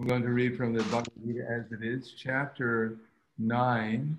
[0.00, 2.96] I'm going to read from the Bhagavad Gita as it is, chapter
[3.38, 4.18] 9,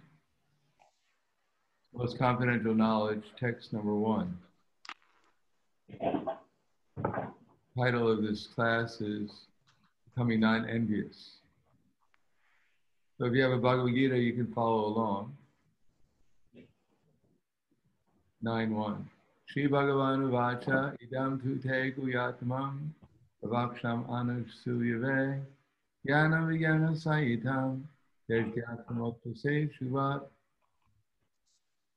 [1.94, 4.38] Most Confidential Knowledge, text number 1.
[7.78, 9.30] Title of this class is
[10.06, 11.40] Becoming Non Envious.
[13.18, 15.36] So if you have a Bhagavad Gita, you can follow along.
[18.42, 19.10] 9 1.
[19.48, 22.92] Shri Bhagavan Vacha Idam Tute Guyatmam
[23.44, 25.42] Avaksham Anusuyave
[26.08, 27.82] Jnana Vijnana Sayitam
[28.30, 30.22] Yajnatmotase Shuvat.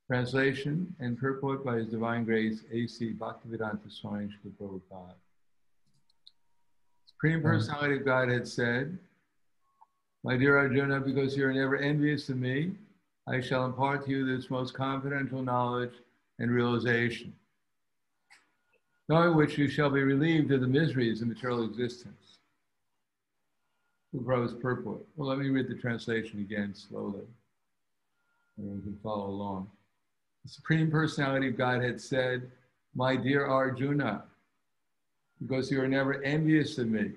[0.07, 3.13] Translation and purport by His Divine Grace A.C.
[3.13, 5.15] Bhaktivedanta Swami Srila Prabhupada.
[7.05, 8.97] Supreme Personality of Godhead said,
[10.25, 12.73] My dear Arjuna, because you are never envious of me,
[13.27, 15.93] I shall impart to you this most confidential knowledge
[16.39, 17.35] and realization,
[19.11, 22.28] knowing which you shall be relieved of the miseries of material existence.
[24.13, 25.01] The Prabhupada's purport.
[25.17, 27.27] Well, let me read the translation again slowly,
[28.57, 29.71] we can follow along.
[30.45, 32.51] The Supreme Personality of Godhead said,
[32.95, 34.25] My dear Arjuna,
[35.41, 37.13] because you are never envious of me,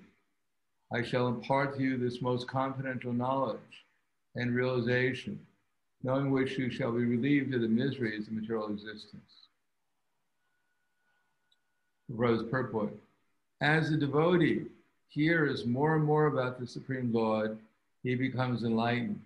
[0.94, 3.86] I shall impart to you this most confidential knowledge
[4.36, 5.39] and realization,
[6.03, 9.48] knowing which you shall be relieved of the miseries of material existence.
[12.09, 12.94] The Rose purport.
[13.61, 14.66] As a devotee
[15.12, 17.59] hears more and more about the Supreme Lord,
[18.02, 19.22] he becomes enlightened.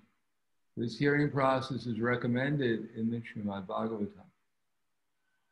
[0.75, 4.25] This hearing process is recommended in the Srimad Bhagavatam.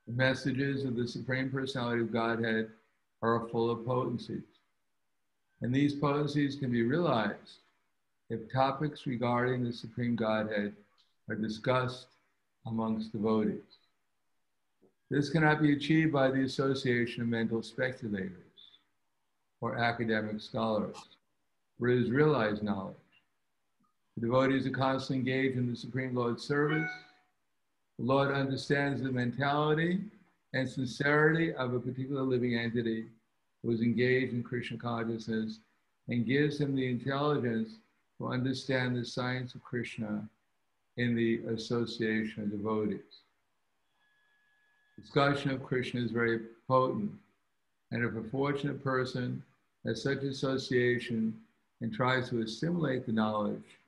[0.08, 2.72] The messages of the Supreme Personality of Godhead
[3.22, 4.42] are full of potencies.
[5.62, 7.60] And these potencies can be realized
[8.30, 10.74] if topics regarding the Supreme Godhead
[11.30, 12.08] are discussed
[12.66, 13.62] amongst devotees.
[15.12, 18.53] This cannot be achieved by the association of mental speculators
[19.64, 20.98] or academic scholars,
[21.78, 22.98] where it is realized knowledge.
[24.18, 26.92] The devotees are constantly engaged in the Supreme Lord's service.
[27.98, 30.02] The Lord understands the mentality
[30.52, 33.06] and sincerity of a particular living entity
[33.64, 35.60] who is engaged in Krishna consciousness
[36.10, 37.78] and gives him the intelligence
[38.18, 40.28] to understand the science of Krishna
[40.98, 43.22] in the association of devotees.
[45.00, 47.14] Discussion of Krishna is very potent,
[47.92, 49.42] and if a fortunate person
[49.86, 51.36] has such association
[51.82, 53.80] and tries to assimilate the knowledge,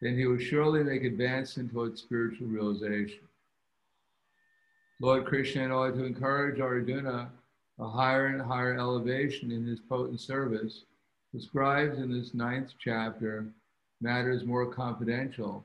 [0.00, 3.20] then he will surely make advancement towards spiritual realization.
[5.00, 7.30] Lord Krishna, in order to encourage Arjuna
[7.80, 10.84] a higher and higher elevation in his potent service,
[11.32, 13.46] describes in this ninth chapter
[14.00, 15.64] matters more confidential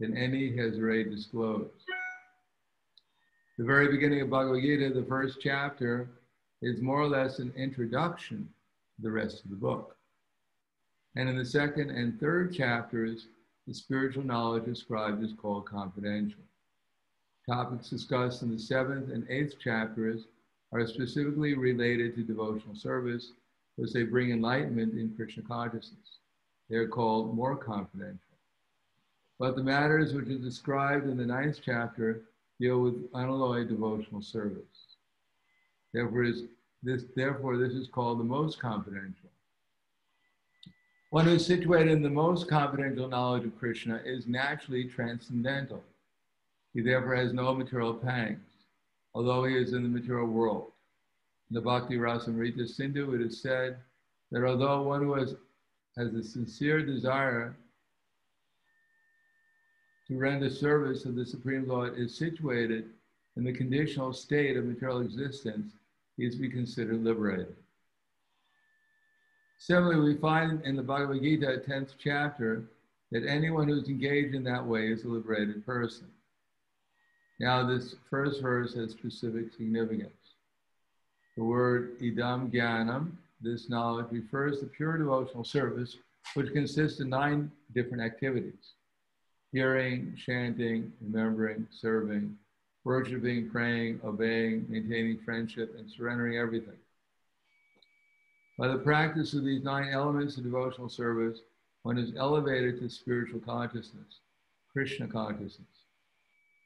[0.00, 1.70] than any has already disclosed.
[3.58, 6.08] The very beginning of Bhagavad Gita, the first chapter,
[6.62, 8.48] is more or less an introduction
[9.02, 9.96] the rest of the book.
[11.16, 13.26] And in the second and third chapters,
[13.66, 16.40] the spiritual knowledge described is called confidential.
[17.48, 20.26] Topics discussed in the seventh and eighth chapters
[20.72, 23.32] are specifically related to devotional service
[23.76, 26.18] because they bring enlightenment in Krishna consciousness.
[26.70, 28.18] They are called more confidential.
[29.38, 32.22] But the matters which are described in the ninth chapter
[32.60, 34.96] deal with unalloyed devotional service.
[35.92, 36.44] Therefore, is
[36.82, 39.30] this, therefore, this is called the most confidential.
[41.10, 45.84] One who is situated in the most confidential knowledge of Krishna is naturally transcendental.
[46.72, 48.40] He therefore has no material pangs,
[49.14, 50.72] although he is in the material world.
[51.50, 53.76] In the Bhakti Rasamrita Sindhu, it is said
[54.30, 55.34] that although one who has,
[55.98, 57.54] has a sincere desire
[60.08, 62.86] to render service to the Supreme Lord is situated
[63.36, 65.72] in the conditional state of material existence,
[66.18, 67.54] is to be considered liberated.
[69.58, 72.64] Similarly, we find in the Bhagavad Gita, 10th chapter,
[73.12, 76.06] that anyone who's engaged in that way is a liberated person.
[77.38, 80.12] Now, this first verse has specific significance.
[81.36, 85.96] The word idam gyanam, this knowledge, refers to pure devotional service,
[86.34, 88.74] which consists of nine different activities
[89.52, 92.36] hearing, chanting, remembering, serving,
[92.84, 96.78] worshiping, praying, obeying, maintaining friendship, and surrendering everything.
[98.58, 101.40] By the practice of these nine elements of devotional service,
[101.82, 104.20] one is elevated to spiritual consciousness,
[104.72, 105.66] Krishna consciousness.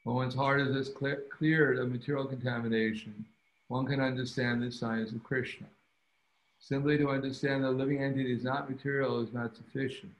[0.04, 3.24] When one's heart is thus clear, cleared of material contamination,
[3.68, 5.66] one can understand the science of Krishna.
[6.58, 10.12] Simply to understand that a living entity is not material is not sufficient.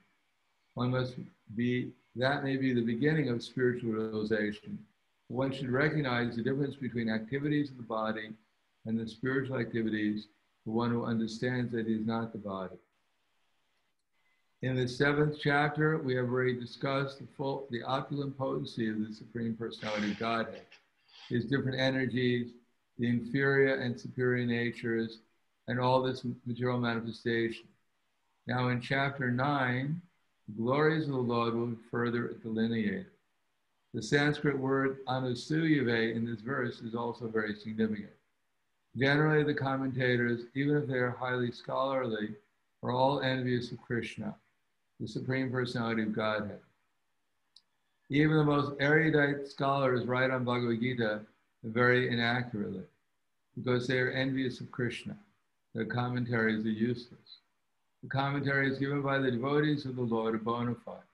[0.75, 1.15] One must
[1.55, 4.77] be, that may be the beginning of spiritual realization.
[5.29, 8.31] One should recognize the difference between activities of the body
[8.85, 10.27] and the spiritual activities
[10.63, 12.77] for one who understands that he is not the body.
[14.61, 19.13] In the seventh chapter, we have already discussed the full, the opulent potency of the
[19.13, 20.65] Supreme Personality of Godhead,
[21.29, 22.53] his different energies,
[22.97, 25.19] the inferior and superior natures,
[25.67, 27.67] and all this material manifestation.
[28.47, 30.01] Now, in chapter nine,
[30.47, 33.07] the glories of the Lord will be further delineated.
[33.93, 38.11] The Sanskrit word anusuyave in this verse is also very significant.
[38.97, 42.35] Generally, the commentators, even if they are highly scholarly,
[42.83, 44.35] are all envious of Krishna,
[44.99, 46.59] the Supreme Personality of Godhead.
[48.09, 51.21] Even the most erudite scholars write on Bhagavad Gita
[51.63, 52.83] very inaccurately
[53.55, 55.17] because they are envious of Krishna.
[55.73, 57.39] Their commentaries are useless.
[58.03, 61.06] The commentaries given by the devotees of the Lord are bona fide.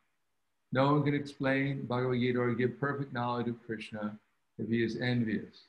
[0.73, 4.17] No one can explain Bhagavad Gita or give perfect knowledge of Krishna
[4.57, 5.65] if he is envious.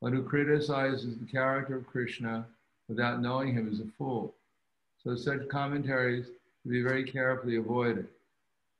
[0.00, 2.46] One who criticizes the character of Krishna
[2.86, 4.34] without knowing him is a fool.
[5.02, 8.08] So such commentaries should be very carefully avoided.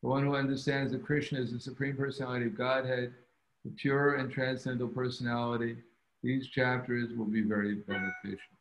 [0.02, 3.14] The one who understands that Krishna is the Supreme Personality of Godhead,
[3.64, 5.78] the pure and transcendental personality,
[6.22, 8.52] these chapters will be very beneficial.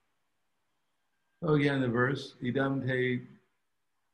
[1.44, 3.22] So again, the verse, idam te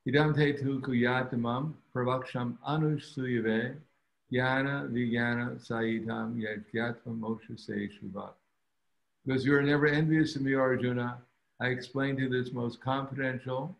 [0.08, 3.76] Idam te tu kuyatamam pravaksham anusuyave
[4.32, 7.90] jnana vijnana sayitam yajyatvam moksha se.
[9.26, 11.18] Because you are never envious of me, Arjuna,
[11.60, 13.76] I explain to you this most confidential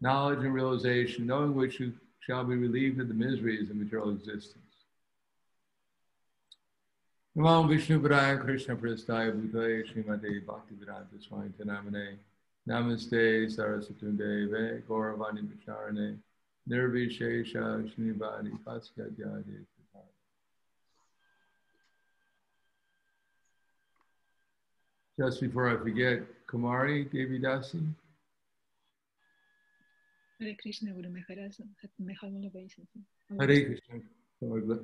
[0.00, 4.56] knowledge and realization, knowing which you shall be relieved of the miseries of material existence.
[7.36, 12.16] Namo Vishnu Padaya Krishna Prastaya Bhutaya Srimate Bhaktivedanta Swami Tanamane
[12.70, 13.50] Namaste
[14.88, 16.18] Gauravani Vicharane
[16.68, 17.90] Nirvishesha
[25.18, 27.84] Just before I forget, Kumari Devi Dasi.
[30.38, 31.58] Hare Krishna Guru Maharaj,
[31.98, 32.74] mejor no lo veis.
[33.38, 34.78] Hare Krishna.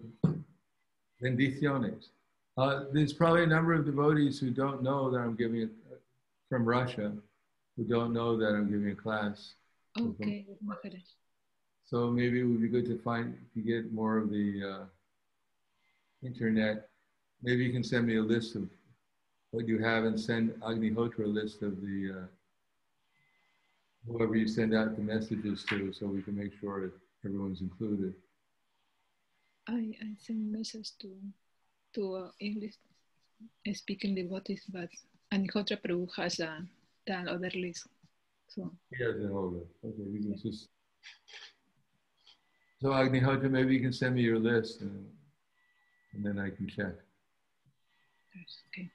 [1.23, 2.09] Bendiciones.
[2.59, 5.71] Uh, there's probably a number of devotees who don't know that I'm giving it
[6.51, 7.13] from Russia
[7.77, 9.55] who don't know that I'm giving a class.
[9.99, 10.47] Okay,
[11.85, 14.85] So maybe it would be good to find to get more of the uh,
[16.23, 16.89] internet.
[17.43, 18.69] Maybe you can send me a list of
[19.53, 22.27] what you have and send Agnihotra a list of the uh,
[24.07, 26.93] whoever you send out the messages to, so we can make sure that
[27.25, 28.15] everyone's included.
[29.69, 31.11] I, I send messages to
[31.95, 32.75] to uh, English
[33.73, 34.89] speaking devotees, but
[35.33, 36.65] Agnihotra Prabhu has a
[37.07, 37.87] that other list.
[38.49, 40.69] So yeah, the whole Okay, we can just.
[42.81, 45.07] So Agnihotra, maybe you can send me your list, and,
[46.13, 46.93] and then I can check.
[48.35, 48.91] Yes, okay.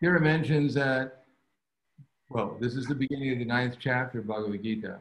[0.00, 1.24] Here it mentions that.
[2.28, 4.98] Well, this is the beginning of the ninth chapter of Bhagavad Gita.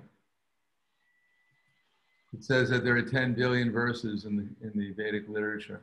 [2.33, 5.81] It says that there are 10 billion verses in the, in the Vedic literature.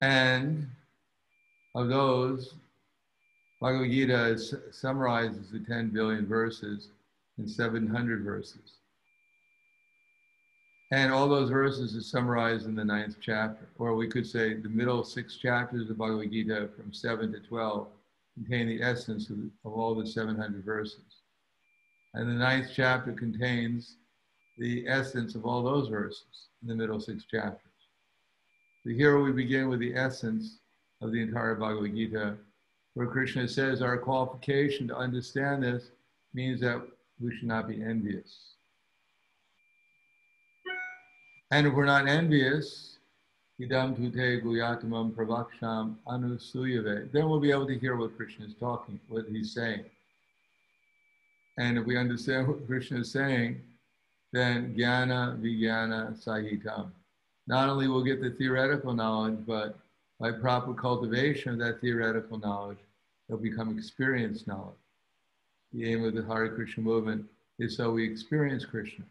[0.00, 0.68] And
[1.76, 2.54] of those,
[3.60, 4.38] Bhagavad Gita
[4.70, 6.88] summarizes the 10 billion verses
[7.38, 8.78] in 700 verses.
[10.90, 14.70] And all those verses are summarized in the ninth chapter, or we could say the
[14.70, 17.88] middle six chapters of Bhagavad Gita from 7 to 12
[18.34, 21.22] contain the essence of, of all the 700 verses.
[22.14, 23.96] And the ninth chapter contains
[24.56, 27.60] the essence of all those verses in the middle six chapters.
[28.82, 30.60] So here we begin with the essence
[31.00, 32.36] of the entire Bhagavad Gita,
[32.94, 35.90] where Krishna says our qualification to understand this
[36.32, 36.80] means that
[37.20, 38.54] we should not be envious.
[41.50, 42.98] And if we're not envious,
[43.60, 49.26] idam guyatamam pravaksham anusuyave, then we'll be able to hear what Krishna is talking, what
[49.28, 49.84] he's saying.
[51.58, 53.62] And if we understand what Krishna is saying,
[54.32, 56.90] then jnana vijnana sahitam.
[57.46, 59.78] Not only will get the theoretical knowledge, but
[60.18, 62.78] by proper cultivation of that theoretical knowledge,
[63.28, 64.74] they'll become experienced knowledge.
[65.72, 67.26] The aim of the Hare Krishna movement
[67.58, 69.04] is so we experience Krishna,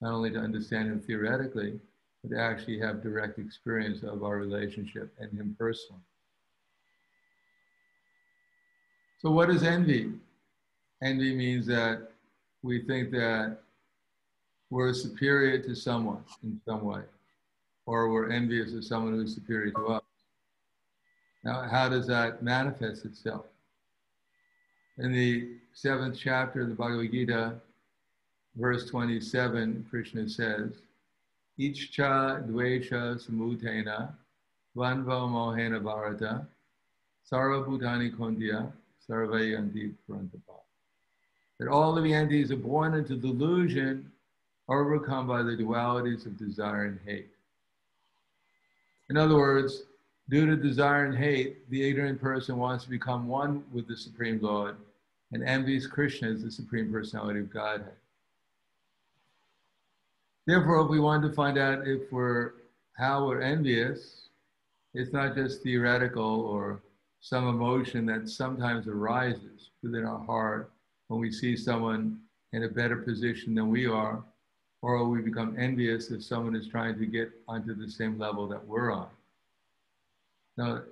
[0.00, 1.78] not only to understand him theoretically,
[2.22, 6.02] but to actually have direct experience of our relationship and him personally.
[9.20, 10.12] So, what is envy?
[11.02, 12.10] Envy means that
[12.62, 13.58] we think that
[14.70, 17.02] we're superior to someone in some way,
[17.86, 20.02] or we're envious of someone who's superior to us.
[21.44, 23.46] Now, how does that manifest itself?
[24.98, 27.54] In the seventh chapter of the Bhagavad Gita,
[28.56, 30.72] verse 27, Krishna says,
[31.58, 34.12] Ichcha dvesha samutena
[34.76, 36.46] vanva mohena bharata
[37.30, 38.72] sarva bhutani kondya
[39.08, 40.60] sarvayanti parantapa.
[41.58, 44.10] That all living entities are born into delusion,
[44.68, 47.28] overcome by the dualities of desire and hate.
[49.10, 49.82] In other words,
[50.30, 54.38] due to desire and hate, the ignorant person wants to become one with the Supreme
[54.42, 54.76] Lord
[55.32, 57.92] and envies Krishna as the Supreme Personality of Godhead.
[60.46, 62.52] Therefore, if we want to find out if we're
[62.96, 64.28] how we're envious,
[64.94, 66.80] it's not just theoretical or
[67.20, 70.70] some emotion that sometimes arises within our heart
[71.08, 72.18] when we see someone
[72.52, 74.22] in a better position than we are,
[74.82, 78.66] or we become envious if someone is trying to get onto the same level that
[78.66, 79.08] we're on.
[80.58, 80.82] Now,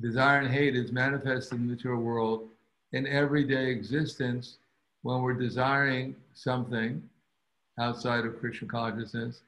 [0.00, 2.48] desire and hate is manifested in the material world
[2.92, 4.58] in everyday existence
[5.02, 7.02] when we're desiring something
[7.80, 9.40] outside of Krishna consciousness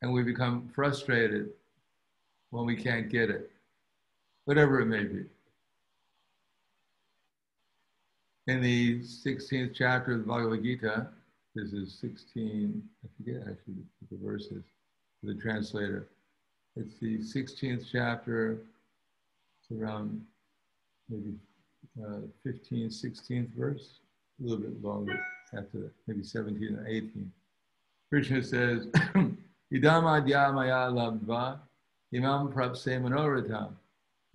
[0.00, 1.50] and we become frustrated
[2.48, 3.50] when we can't get it,
[4.46, 5.24] whatever it may be.
[8.46, 11.06] In the 16th chapter of the Bhagavad Gita,
[11.54, 14.64] this is 16, I forget actually the verses,
[15.22, 16.08] the translator.
[16.76, 18.58] It's the 16th chapter,
[19.60, 20.24] it's around
[21.08, 21.34] maybe
[22.00, 23.98] uh, 15, 16th verse,
[24.40, 25.18] a little bit longer
[25.52, 27.32] after that, maybe 17 or 18.
[28.08, 28.86] Krishna says,
[29.72, 31.58] Idam adya maya labdva
[32.14, 33.72] imam prapse manoratam.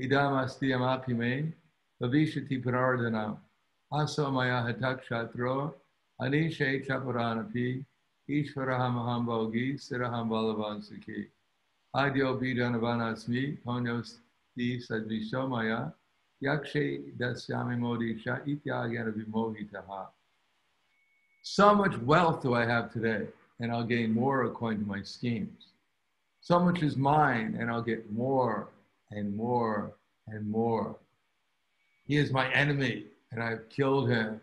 [0.01, 1.53] Idam astiyam apime
[2.01, 3.37] bhavishati parardanam.
[3.93, 5.73] Aso maya hatak shatro
[6.21, 7.83] anishe chaparanapi
[8.29, 11.27] ishvaraham aham bhogi siraham balavan sukhi.
[11.95, 14.17] Adyo bidanavanasmi ponyos
[14.57, 15.93] di sadvishomaya
[16.43, 20.07] yakshe dasyami modisha ityagana vimohitaha.
[21.41, 23.27] So much wealth do I have today
[23.59, 25.67] and I'll gain more according to my schemes.
[26.41, 28.67] So much is mine, and I'll get more
[29.11, 29.93] and more
[30.27, 30.95] and more.
[32.05, 34.41] He is my enemy, and I've killed him.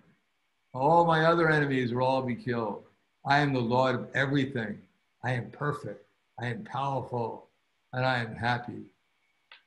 [0.75, 2.83] All my other enemies will all be killed.
[3.25, 4.81] I am the Lord of everything.
[5.23, 6.05] I am perfect.
[6.41, 7.49] I am powerful,
[7.93, 8.83] and I am happy.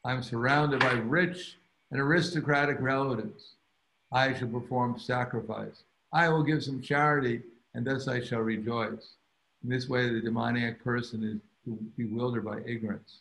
[0.03, 1.57] I'm surrounded by rich
[1.91, 3.53] and aristocratic relatives.
[4.11, 5.83] I shall perform sacrifice.
[6.13, 7.41] I will give some charity,
[7.73, 9.15] and thus I shall rejoice.
[9.63, 13.19] In this way, the demoniac person is bewildered by ignorance.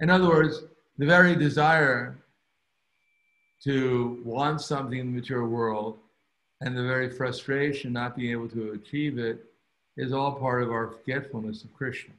[0.00, 0.62] In other words,
[0.98, 2.18] the very desire
[3.64, 5.98] to want something in the material world
[6.60, 9.44] and the very frustration not being able to achieve it
[9.96, 12.14] is all part of our forgetfulness of Krishna.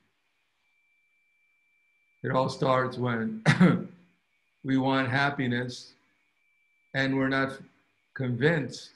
[2.23, 3.43] It all starts when
[4.63, 5.93] we want happiness
[6.93, 7.57] and we're not
[8.13, 8.91] convinced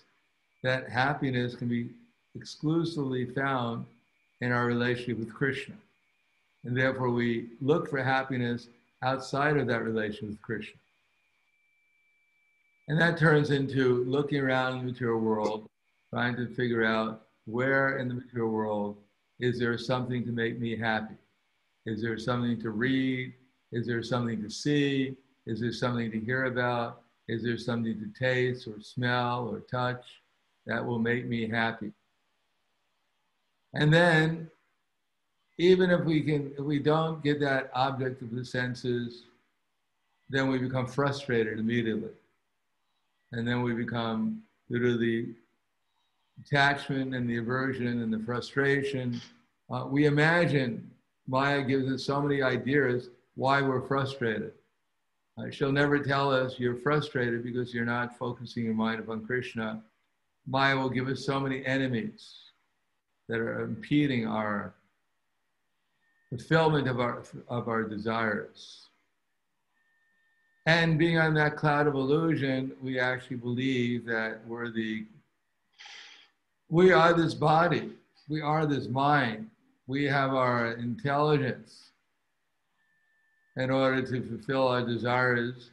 [0.64, 1.90] that happiness can be
[2.36, 3.86] exclusively found
[4.42, 5.76] in our relationship with Krishna.
[6.66, 8.68] And therefore, we look for happiness
[9.02, 10.80] outside of that relationship with Krishna.
[12.88, 15.68] And that turns into looking around the material world,
[16.12, 18.98] trying to figure out where in the material world
[19.40, 21.16] is there something to make me happy?
[21.86, 23.34] Is there something to read?
[23.72, 25.16] Is there something to see?
[25.46, 27.02] Is there something to hear about?
[27.28, 30.04] Is there something to taste or smell or touch
[30.66, 31.92] that will make me happy?
[33.74, 34.50] And then,
[35.58, 39.24] even if we can, if we don't get that object of the senses,
[40.30, 42.10] then we become frustrated immediately.
[43.32, 45.36] And then we become, the
[46.42, 49.22] attachment and the aversion and the frustration,
[49.70, 50.90] uh, we imagine
[51.28, 54.52] Maya gives us so many ideas why we're frustrated.
[55.38, 59.82] Uh, she'll never tell us you're frustrated because you're not focusing your mind upon Krishna.
[60.48, 62.36] Maya will give us so many enemies
[63.28, 64.76] that are impeding our
[66.30, 68.90] fulfillment of our, of our desires.
[70.68, 75.06] And being on that cloud of illusion, we actually believe that we're the,
[76.70, 77.92] we are this body,
[78.28, 79.50] we are this mind,
[79.88, 81.92] we have our intelligence
[83.58, 85.72] in order to fulfill our desires.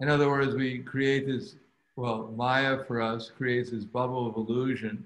[0.00, 1.54] In other words, we create this
[1.94, 5.04] well, Maya for us creates this bubble of illusion.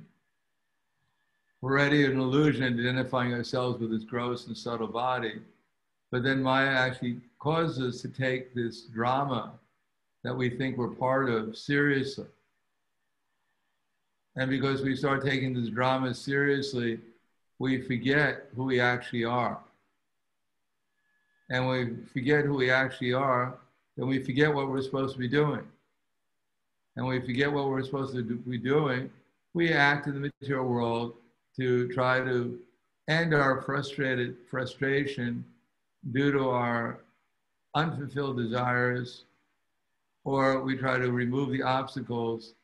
[1.60, 5.40] We're already an illusion identifying ourselves with this gross and subtle body.
[6.12, 9.52] But then Maya actually causes us to take this drama
[10.22, 12.26] that we think we're part of seriously.
[14.36, 17.00] And because we start taking this drama seriously,
[17.58, 19.58] we forget who we actually are.
[21.48, 23.54] And we forget who we actually are,
[23.96, 25.66] then we forget what we're supposed to be doing
[26.96, 29.10] and we forget what we're supposed to be doing,
[29.54, 31.14] we act in the material world
[31.56, 32.58] to try to
[33.08, 35.44] end our frustrated frustration
[36.12, 37.00] due to our
[37.74, 39.24] unfulfilled desires
[40.24, 42.54] or we try to remove the obstacles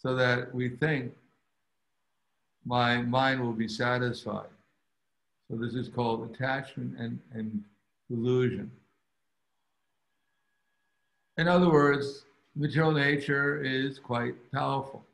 [0.00, 1.12] so that we think
[2.64, 4.48] my mind will be satisfied.
[5.50, 7.64] So this is called attachment and, and
[8.08, 8.70] delusion.
[11.36, 12.24] In other words,
[12.54, 15.04] material nature is quite powerful.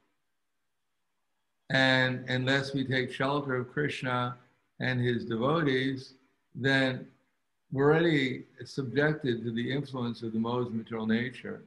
[1.70, 4.36] And unless we take shelter of Krishna
[4.80, 6.14] and his devotees,
[6.54, 7.06] then
[7.72, 11.62] we're already subjected to the influence of the modes of material nature.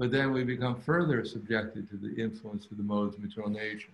[0.00, 3.92] But then we become further subjected to the influence of the modes of material nature.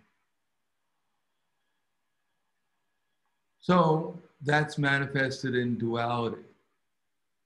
[3.59, 6.45] So that's manifested in duality.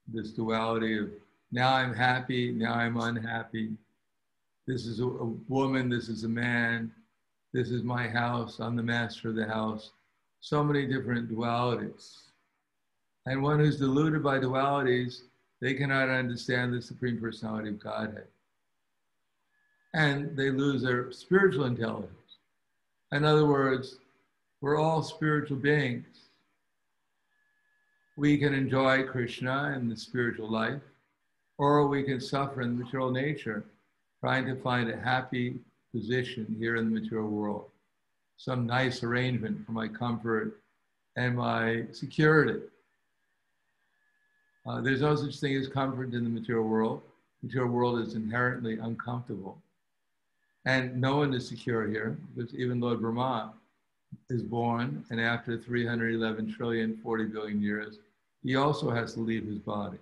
[0.07, 1.09] This duality of
[1.51, 3.71] now I'm happy, now I'm unhappy.
[4.67, 6.91] This is a, a woman, this is a man,
[7.53, 9.89] this is my house, I'm the master of the house.
[10.39, 12.15] So many different dualities.
[13.25, 15.21] And one who's deluded by dualities,
[15.61, 18.27] they cannot understand the Supreme Personality of Godhead.
[19.93, 22.37] And they lose their spiritual intelligence.
[23.11, 23.97] In other words,
[24.61, 26.05] we're all spiritual beings.
[28.15, 30.81] We can enjoy Krishna and the spiritual life,
[31.57, 33.65] or we can suffer in the material nature,
[34.19, 35.59] trying to find a happy
[35.91, 37.65] position here in the material world,
[38.37, 40.61] some nice arrangement for my comfort
[41.15, 42.61] and my security.
[44.65, 47.01] Uh, there's no such thing as comfort in the material world.
[47.41, 49.57] The material world is inherently uncomfortable.
[50.65, 53.53] And no one is secure here because even Lord Brahma
[54.29, 57.99] is born, and after 311 trillion, 40 billion years,
[58.43, 59.97] he also has to leave his body.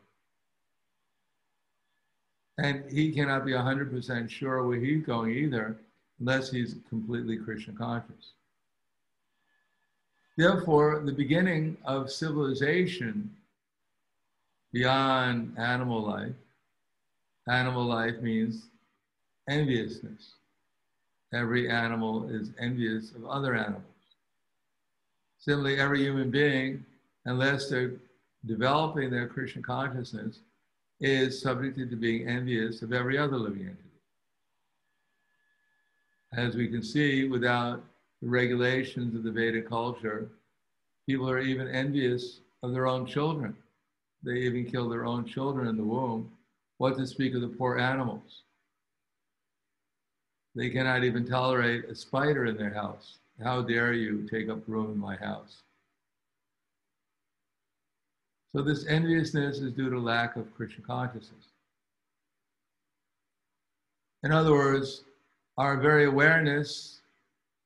[2.57, 5.77] And he cannot be 100% sure where he's going either,
[6.19, 8.33] unless he's completely Krishna conscious.
[10.37, 13.29] Therefore, the beginning of civilization
[14.73, 16.35] beyond animal life,
[17.47, 18.67] animal life means
[19.47, 20.33] enviousness.
[21.33, 23.83] Every animal is envious of other animals.
[25.37, 26.83] Similarly, every human being,
[27.25, 27.93] unless they're
[28.45, 30.39] developing their Krishna consciousness,
[30.99, 33.83] is subjected to being envious of every other living entity.
[36.33, 37.83] As we can see, without
[38.21, 40.29] the regulations of the Vedic culture,
[41.05, 43.55] people are even envious of their own children.
[44.23, 46.31] They even kill their own children in the womb.
[46.77, 48.43] What to speak of the poor animals?
[50.55, 53.19] They cannot even tolerate a spider in their house.
[53.43, 55.63] How dare you take up room in my house?
[58.51, 61.49] So this enviousness is due to lack of Krishna consciousness.
[64.23, 65.03] In other words,
[65.57, 66.99] our very awareness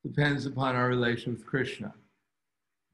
[0.03, 1.93] depends upon our relation with Krishna.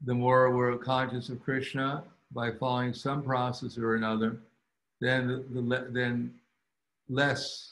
[0.05, 4.37] The more we're conscious of Krishna by following some process or another,
[5.01, 6.33] then, the, the, then
[7.09, 7.68] less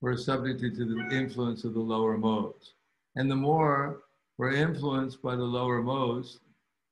[0.00, 2.74] we're subjected to the influence of the lower modes.
[3.16, 4.02] And the more
[4.38, 6.40] we're influenced by the lower modes,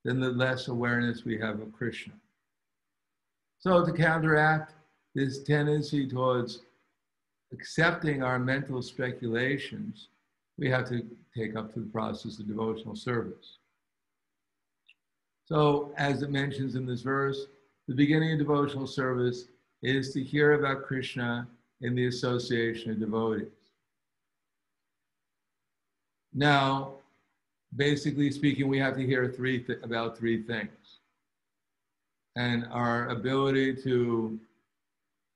[0.04, 2.12] then the less awareness we have of Krishna.
[3.60, 4.74] So to counteract
[5.14, 6.60] this tendency towards
[7.52, 10.08] accepting our mental speculations,
[10.58, 11.02] we have to
[11.36, 13.58] take up to the process of devotional service.
[15.46, 17.46] So, as it mentions in this verse,
[17.86, 19.46] the beginning of devotional service
[19.82, 21.48] is to hear about Krishna
[21.80, 23.48] in the association of devotees.
[26.34, 26.94] Now,
[27.76, 31.00] basically speaking, we have to hear three th- about three things.
[32.36, 34.38] And our ability to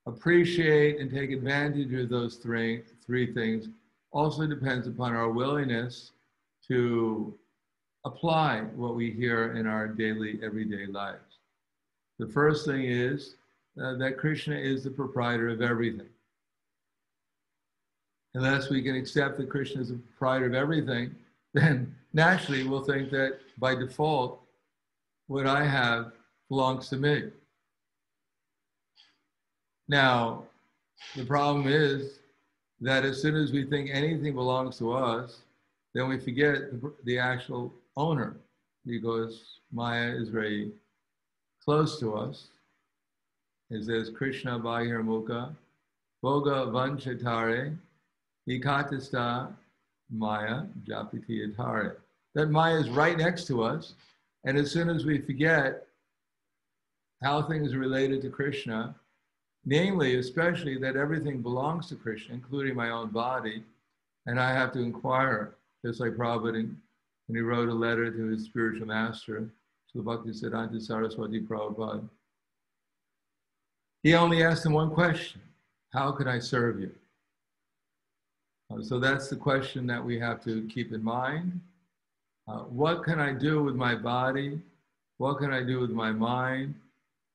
[0.07, 3.69] appreciate and take advantage of those three, three things
[4.13, 6.13] also depends upon our willingness
[6.69, 7.35] to
[8.05, 11.39] apply what we hear in our daily, everyday lives.
[12.19, 13.37] The first thing is
[13.83, 16.12] uh, that Krishna is the proprietor of everything
[18.35, 21.15] unless we can accept that Krishna is the proprietor of everything,
[21.55, 24.41] then naturally we'll think that by default,
[25.27, 26.13] what I have
[26.49, 27.31] belongs to me.
[29.89, 30.45] Now,
[31.17, 32.19] the problem is
[32.81, 35.39] that as soon as we think anything belongs to us,
[35.95, 38.37] then we forget the, the actual owner
[38.87, 40.73] because Maya is very
[41.65, 42.49] close to us.
[43.71, 45.55] It says Krishna Bahirmukha,
[46.23, 47.77] Boga Vanchatare,
[48.49, 49.53] Ekatasta
[50.11, 51.97] Maya Japiti Atare.
[52.35, 53.95] That Maya is right next to us.
[54.45, 55.87] And as soon as we forget
[57.23, 58.95] how things are related to Krishna,
[59.65, 63.63] namely, especially that everything belongs to Krishna, including my own body,
[64.27, 66.69] and I have to inquire, just like Prabhupada,
[67.27, 69.49] when he wrote a letter to his spiritual master,
[69.95, 72.09] Srila Bhaktisiddhanta Saraswati Prabhupada.
[74.03, 75.41] He only asked him one question
[75.93, 76.91] how could I serve you?
[78.73, 81.61] Uh, so that's the question that we have to keep in mind.
[82.49, 84.61] Uh, what can I do with my body?
[85.19, 86.75] What can I do with my mind?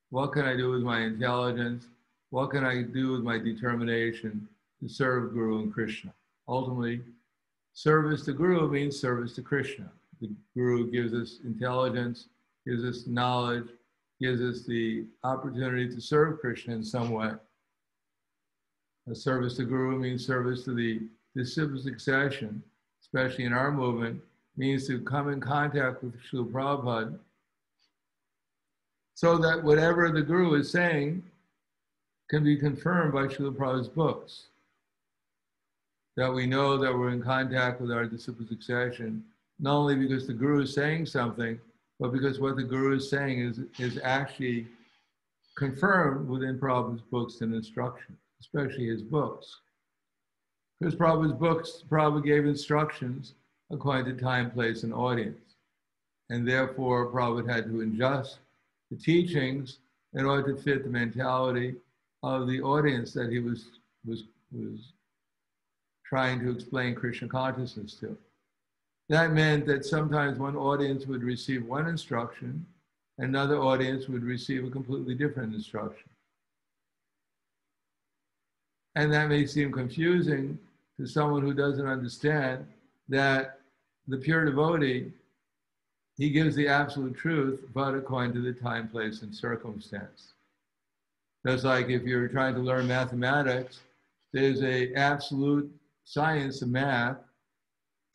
[0.09, 1.85] What can I do with my intelligence?
[2.29, 4.47] What can I do with my determination
[4.81, 6.13] to serve Guru and Krishna?
[6.47, 7.01] Ultimately,
[7.73, 9.89] service to Guru means service to Krishna.
[10.21, 12.27] The Guru gives us intelligence,
[12.65, 13.67] gives us knowledge,
[14.19, 17.31] gives us the opportunity to serve Krishna in some way.
[19.09, 21.01] A service to Guru means service to the
[21.37, 22.61] disciple succession,
[23.01, 24.21] especially in our movement,
[24.57, 27.19] means to come in contact with Srila Prabhupada
[29.13, 31.23] so that whatever the Guru is saying
[32.29, 34.47] can be confirmed by Srila Prabhupada's books.
[36.17, 39.23] That we know that we're in contact with our disciple succession,
[39.59, 41.59] not only because the Guru is saying something,
[41.99, 44.67] but because what the Guru is saying is, is actually
[45.55, 49.61] confirmed within Prabhupada's books and instructions, especially his books.
[50.79, 53.33] Because Prabhupada's books, Prabhupada gave instructions
[53.71, 55.55] according to time, place, and audience.
[56.29, 58.39] And therefore, Prabhupada had to adjust
[58.91, 59.79] the teachings
[60.13, 61.75] in order to fit the mentality
[62.23, 63.65] of the audience that he was,
[64.05, 64.93] was, was
[66.05, 68.17] trying to explain Krishna consciousness to.
[69.09, 72.65] That meant that sometimes one audience would receive one instruction,
[73.17, 76.09] another audience would receive a completely different instruction.
[78.95, 80.57] And that may seem confusing
[80.99, 82.65] to someone who doesn't understand
[83.09, 83.59] that
[84.07, 85.11] the pure devotee
[86.17, 90.33] he gives the absolute truth, but according to the time, place, and circumstance.
[91.43, 93.81] That's like if you're trying to learn mathematics,
[94.33, 95.71] there's a absolute
[96.05, 97.17] science of math,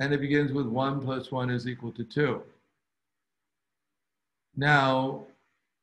[0.01, 2.43] and it begins with one plus one is equal to two.
[4.57, 5.23] Now,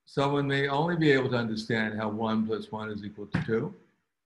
[0.06, 3.74] someone may only be able to understand how one plus one is equal to two,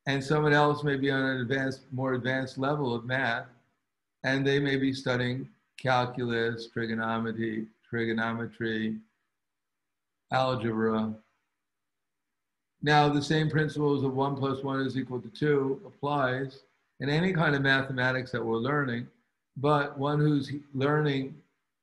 [0.06, 3.46] and someone else may be on an advanced, more advanced level of math,
[4.24, 8.98] and they may be studying calculus, trigonometry, trigonometry,
[10.32, 11.14] algebra.
[12.82, 16.60] Now, the same principles of one plus one is equal to two applies
[17.00, 19.08] in any kind of mathematics that we're learning,
[19.58, 21.36] but one who's learning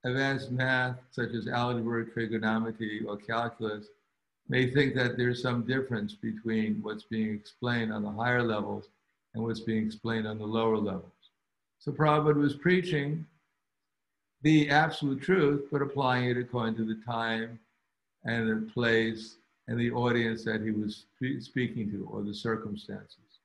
[0.04, 3.86] advanced math, such as algebra, trigonometry, or calculus,
[4.50, 8.88] may think that there's some difference between what's being explained on the higher levels
[9.32, 11.12] and what's being explained on the lower levels.
[11.78, 13.24] So Prabhupada was preaching
[14.42, 17.60] the absolute truth, but applying it according to the time
[18.24, 19.36] and the place
[19.68, 21.04] and the audience that he was
[21.38, 23.38] speaking to or the circumstances.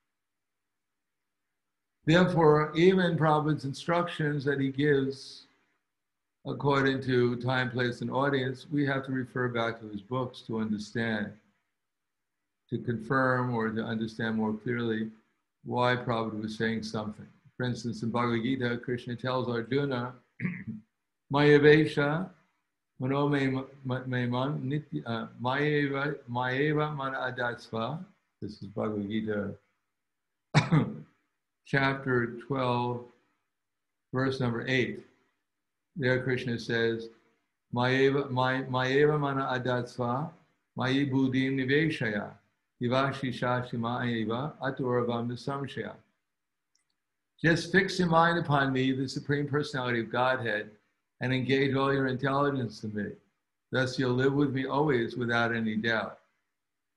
[2.06, 5.45] Therefore, even Prabhupada's instructions that he gives
[6.46, 10.60] according to time, place, and audience, we have to refer back to his books to
[10.60, 11.32] understand,
[12.70, 15.10] to confirm or to understand more clearly
[15.64, 17.26] why Prabhupada was saying something.
[17.58, 20.14] For instance, in Bhagavad Gita, Krishna tells Arjuna
[21.34, 22.30] Mayavesha
[23.02, 28.04] Manome Maiman Nitya uh, Mayeva Mayeva Man Adatsva.
[28.42, 29.56] This is Bhagavad Gita,
[31.66, 33.04] chapter 12,
[34.14, 35.04] verse number 8.
[35.96, 37.10] There Krishna says,
[37.74, 40.30] Mayeva Mayeva Mana Adatsva
[40.78, 42.32] Mayi Buddhim Niveshaya
[42.82, 45.96] Divashi Shashima Eva Aturavam.
[47.42, 50.72] Just fix your mind upon me, the Supreme Personality of Godhead,
[51.22, 53.12] and engage all your intelligence in me.
[53.72, 56.20] Thus, you'll live with me always without any doubt.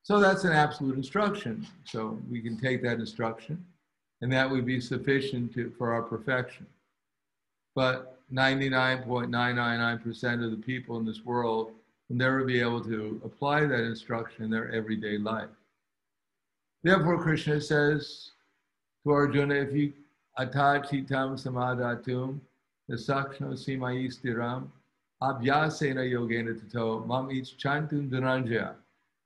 [0.02, 1.66] So that's an absolute instruction.
[1.84, 3.64] So we can take that instruction,
[4.22, 6.66] and that would be sufficient to, for our perfection.
[7.74, 11.70] But 99.999% of the people in this world
[12.08, 15.48] will never be able to apply that instruction in their everyday life.
[16.82, 18.32] Therefore, Krishna says
[19.04, 19.92] to Arjuna, if you
[20.38, 22.40] atachitam samadatum,
[22.90, 24.68] sakshno simai stiram,
[25.22, 28.74] abhyasena yogena tato, mam ich chantum dhananjaya.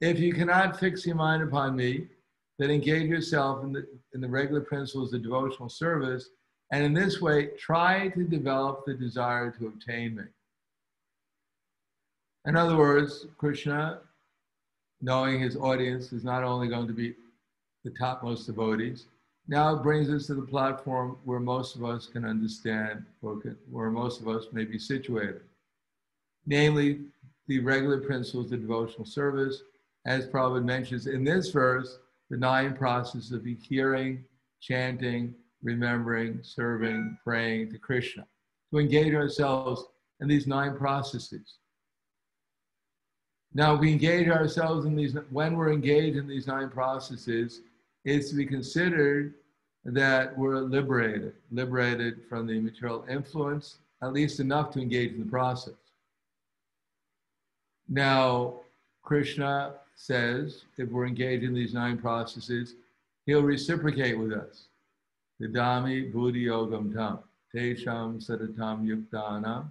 [0.00, 2.06] If you cannot fix your mind upon me,
[2.58, 6.30] then engage yourself in the, in the regular principles of devotional service,
[6.72, 10.24] and in this way, try to develop the desire to obtain me.
[12.46, 14.00] In other words, Krishna,
[15.02, 17.14] knowing his audience is not only going to be
[17.84, 19.04] the topmost devotees,
[19.48, 24.28] now brings us to the platform where most of us can understand, where most of
[24.28, 25.42] us may be situated.
[26.46, 27.00] Namely,
[27.48, 29.62] the regular principles of devotional service,
[30.06, 31.98] as Prabhupada mentions in this verse,
[32.30, 34.24] the nine processes of hearing,
[34.60, 38.26] chanting, remembering, serving, praying to Krishna.
[38.72, 39.84] To engage ourselves
[40.20, 41.58] in these nine processes.
[43.54, 47.60] Now, we engage ourselves in these, when we're engaged in these nine processes,
[48.04, 49.34] it's to be considered
[49.84, 55.30] that we're liberated, liberated from the material influence, at least enough to engage in the
[55.30, 55.74] process.
[57.88, 58.54] Now,
[59.02, 62.74] Krishna says if we're engaged in these nine processes,
[63.26, 64.68] he'll reciprocate with us.
[65.42, 67.18] Didami buddhi yogam tam,
[67.52, 69.68] tesham sadatam yuktana,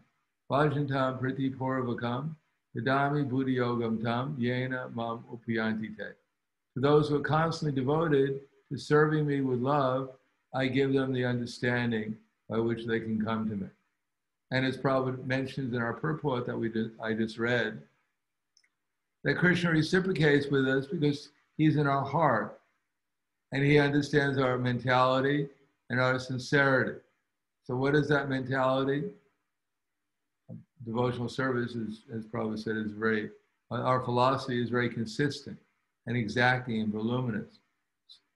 [0.52, 2.36] vajantam priti purvakam,
[2.76, 6.10] didami buddhi yogam tam, yena mam upiyanti te.
[6.74, 10.10] To those who are constantly devoted to serving me with love,
[10.54, 12.18] I give them the understanding
[12.50, 13.68] by which they can come to me.
[14.52, 16.70] And as Prabhupada mentions in our purport that we
[17.02, 17.82] I just read,
[19.24, 22.60] that Krishna reciprocates with us because he's in our heart
[23.54, 25.48] and he understands our mentality
[25.92, 27.00] and our sincerity.
[27.64, 29.04] So, what is that mentality?
[30.86, 33.30] Devotional service, is, as Prabhupada said, is very,
[33.70, 35.60] our philosophy is very consistent
[36.08, 37.60] and exacting and voluminous.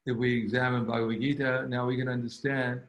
[0.05, 2.81] If we examine Bhagavad Gita, now we can understand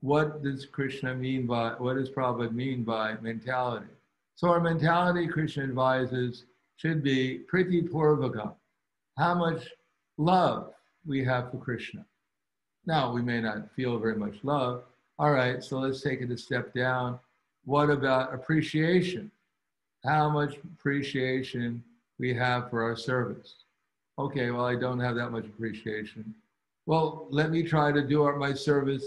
[0.00, 3.92] what does Krishna mean by, what does Prabhupada mean by mentality?
[4.34, 8.54] So our mentality, Krishna advises, should be priti purvaka,
[9.18, 9.68] how much
[10.16, 10.72] love
[11.06, 12.06] we have for Krishna.
[12.88, 14.82] Now, we may not feel very much love.
[15.18, 17.20] All right, so let's take it a step down.
[17.66, 19.30] What about appreciation?
[20.06, 21.84] How much appreciation
[22.18, 23.56] we have for our service?
[24.18, 26.34] Okay, well, I don't have that much appreciation.
[26.86, 29.04] Well, let me try to do my service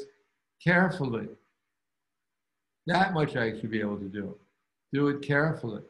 [0.63, 1.27] carefully.
[2.85, 4.37] That much I should be able to do.
[4.93, 5.81] Do it carefully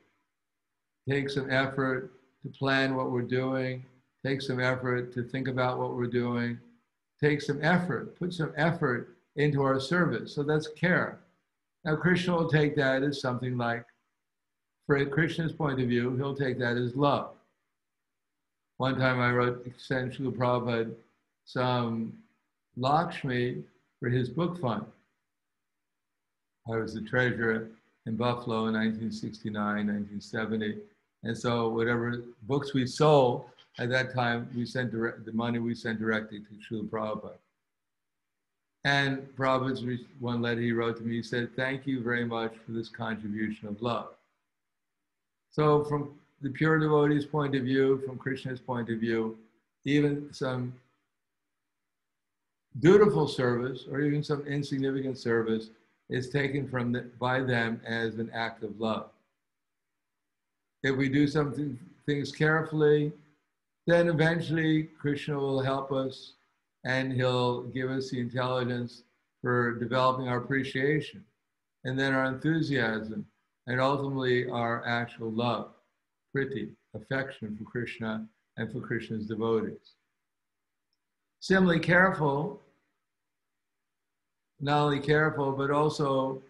[1.09, 2.11] take some effort
[2.43, 3.83] to plan what we're doing,
[4.25, 6.57] take some effort to think about what we're doing,
[7.23, 10.33] take some effort, put some effort into our service.
[10.33, 11.19] So that's care.
[11.85, 13.85] Now, Krishna will take that as something like,
[14.87, 17.31] for a Krishna's point of view, he'll take that as love.
[18.77, 20.93] One time I wrote, sent Prabhupada
[21.45, 22.13] some
[22.77, 23.63] Lakshmi
[23.99, 24.85] for his book fund.
[26.71, 27.69] I was the treasurer
[28.05, 30.77] in Buffalo in 1969, 1970.
[31.23, 33.45] And so whatever books we sold
[33.79, 37.33] at that time, we sent direct, the money we sent directly to Srila Prabhupada.
[38.83, 42.71] And Prabhupada's one letter he wrote to me, he said, thank you very much for
[42.71, 44.09] this contribution of love.
[45.51, 49.37] So from the pure devotee's point of view, from Krishna's point of view,
[49.85, 50.73] even some
[52.79, 55.69] dutiful service or even some insignificant service
[56.09, 59.09] is taken from the, by them as an act of love.
[60.83, 63.11] If we do something things carefully,
[63.87, 66.33] then eventually Krishna will help us
[66.85, 69.03] and he'll give us the intelligence
[69.41, 71.23] for developing our appreciation
[71.83, 73.25] and then our enthusiasm
[73.67, 75.71] and ultimately our actual love,
[76.35, 78.25] priti, affection for Krishna
[78.57, 79.95] and for Krishna's devotees.
[81.39, 82.61] Similarly, careful,
[84.59, 86.41] not only careful, but also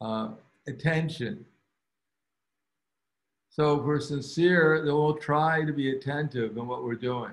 [0.00, 0.30] uh,
[0.66, 1.44] attention
[3.50, 7.32] so if we're sincere, then we'll try to be attentive in what we're doing.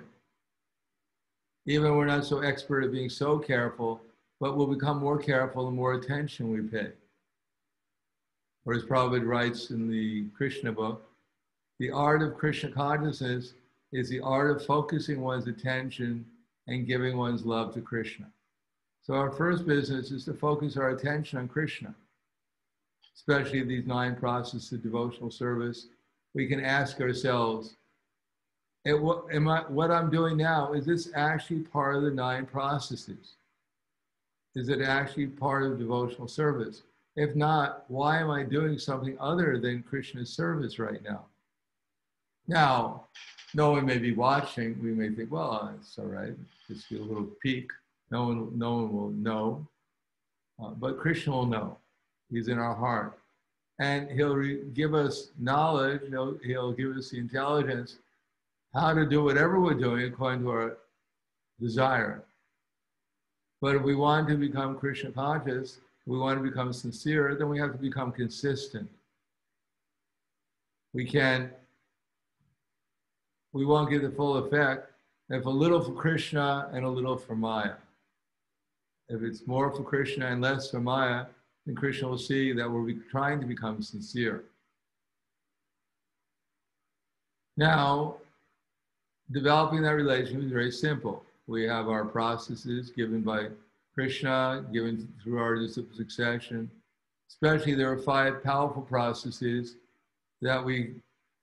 [1.68, 4.02] Even we're not so expert at being so careful,
[4.40, 6.92] but we'll become more careful the more attention we pay.
[8.66, 11.08] Or as Prabhupada writes in the Krishna book,
[11.80, 13.54] the art of Krishna consciousness
[13.92, 16.26] is the art of focusing one's attention
[16.68, 18.26] and giving one's love to Krishna.
[19.04, 21.94] So our first business is to focus our attention on Krishna,
[23.16, 25.88] especially these nine processes of devotional service
[26.34, 27.76] we can ask ourselves,
[28.86, 33.36] what, am I, what I'm doing now, is this actually part of the nine processes?
[34.56, 36.84] Is it actually part of devotional service?
[37.16, 41.26] If not, why am I doing something other than Krishna's service right now?
[42.48, 43.08] Now,
[43.54, 44.82] no one may be watching.
[44.82, 46.34] We may think, well, it's all right.
[46.68, 47.70] Just get a little peek.
[48.12, 49.68] No one, no one will know.
[50.64, 51.78] Uh, but Krishna will know.
[52.32, 53.20] He's in our heart
[53.80, 54.42] and he'll
[54.74, 57.98] give us knowledge, he'll, he'll give us the intelligence
[58.74, 60.78] how to do whatever we're doing according to our
[61.60, 62.24] desire.
[63.62, 67.60] But if we want to become Krishna conscious, we want to become sincere, then we
[67.60, 68.90] have to become consistent.
[70.94, 71.52] We can't,
[73.54, 74.92] we won't get the full effect
[75.30, 77.74] if a little for Krishna and a little for Maya.
[79.10, 81.26] If it's more for Krishna and less for Maya,
[81.68, 84.46] then Krishna will see that we're trying to become sincere.
[87.58, 88.16] Now,
[89.32, 91.24] developing that relationship is very simple.
[91.46, 93.50] We have our processes given by
[93.94, 96.72] Krishna, given through our disciple succession.
[97.30, 99.76] Especially, there are five powerful processes
[100.42, 100.94] that we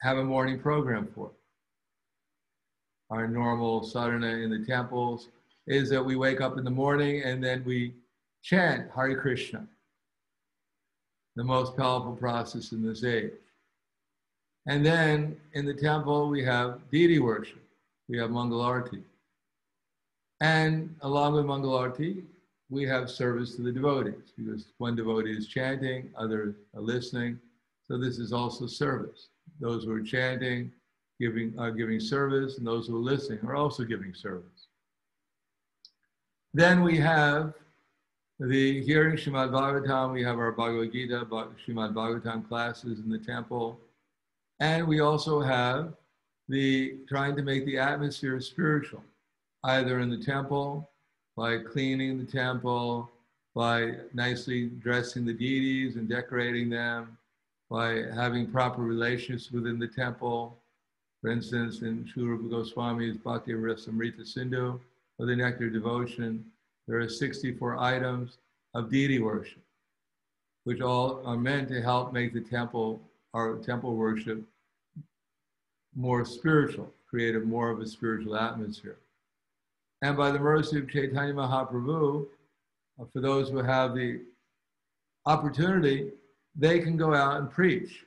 [0.00, 1.30] have a morning program for.
[3.10, 5.28] Our normal sadhana in the temples,
[5.66, 7.92] is that we wake up in the morning and then we
[8.42, 9.66] chant Hare Krishna,
[11.36, 13.32] the most powerful process in this age.
[14.66, 17.62] And then in the temple, we have deity worship.
[18.08, 19.02] We have Mangalarti.
[20.40, 22.22] And along with Mangalarti,
[22.70, 27.38] we have service to the devotees because one devotee is chanting, others are listening.
[27.86, 29.28] So this is also service.
[29.60, 30.72] Those who are chanting,
[31.20, 34.68] giving, are giving service, and those who are listening are also giving service.
[36.54, 37.54] Then we have
[38.40, 43.78] the hearing Shrimad Bhagavatam, we have our Bhagavad Gita, Shrimad Bhagavatam classes in the temple.
[44.60, 45.94] And we also have
[46.48, 49.02] the trying to make the atmosphere spiritual,
[49.64, 50.90] either in the temple,
[51.36, 53.10] by cleaning the temple,
[53.54, 57.16] by nicely dressing the deities and decorating them,
[57.70, 60.58] by having proper relations within the temple.
[61.20, 64.80] For instance, in Srila Goswami's Bhakti Rasamrita Sindhu,
[65.18, 66.44] or the Nectar Devotion,
[66.86, 68.38] there are 64 items
[68.74, 69.62] of deity worship,
[70.64, 73.00] which all are meant to help make the temple,
[73.32, 74.42] our temple worship,
[75.94, 78.98] more spiritual, create a more of a spiritual atmosphere.
[80.02, 82.26] And by the mercy of Chaitanya Mahaprabhu,
[83.00, 84.20] uh, for those who have the
[85.26, 86.10] opportunity,
[86.54, 88.04] they can go out and preach.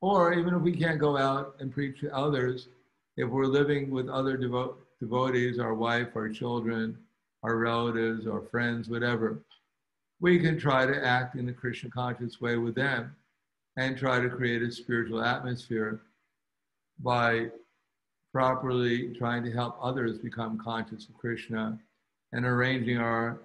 [0.00, 2.68] Or even if we can't go out and preach to others,
[3.16, 6.96] if we're living with other devo- devotees, our wife, our children,
[7.42, 9.38] our relatives, our friends, whatever,
[10.20, 13.14] we can try to act in the Krishna conscious way with them
[13.76, 16.02] and try to create a spiritual atmosphere
[17.00, 17.48] by
[18.32, 21.78] properly trying to help others become conscious of Krishna
[22.32, 23.38] and arranging our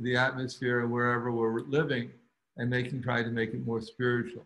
[0.00, 2.10] the atmosphere wherever we're living
[2.58, 4.44] and making try to make it more spiritual,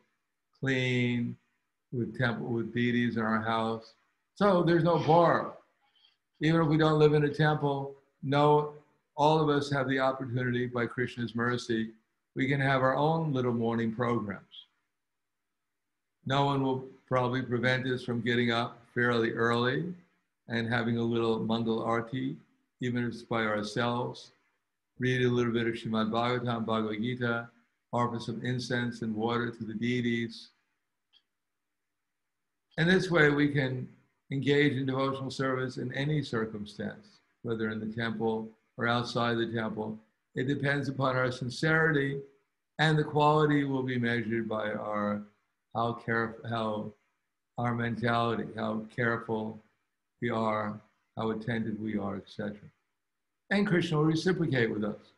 [0.59, 1.37] clean,
[1.93, 3.95] with temple with deities in our house.
[4.35, 5.55] So there's no bar.
[6.41, 8.75] Even if we don't live in a temple, no,
[9.21, 11.91] all of us have the opportunity by Krishna's mercy,
[12.35, 14.65] we can have our own little morning programs.
[16.25, 19.93] No one will probably prevent us from getting up fairly early
[20.49, 22.35] and having a little Mangal Arti,
[22.81, 24.31] even if it's by ourselves.
[24.99, 27.47] Read a little bit of Shrimad Bhagavatam, Bhagavad Gita,
[27.93, 30.49] offer some incense and water to the deities.
[32.79, 33.87] And this way we can
[34.33, 38.49] engage in devotional service in any circumstance, whether in the temple
[38.81, 39.99] or outside the temple.
[40.35, 42.19] It depends upon our sincerity,
[42.79, 45.23] and the quality will be measured by our
[45.75, 46.93] how careful, how
[47.59, 49.61] our mentality, how careful
[50.23, 50.81] we are,
[51.17, 52.57] how attentive we are, etc.
[53.51, 55.13] And Krishna will reciprocate with us.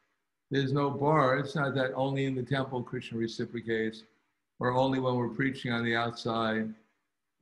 [0.50, 1.38] There's no bar.
[1.38, 4.02] It's not that only in the temple Krishna reciprocates,
[4.58, 6.68] or only when we're preaching on the outside,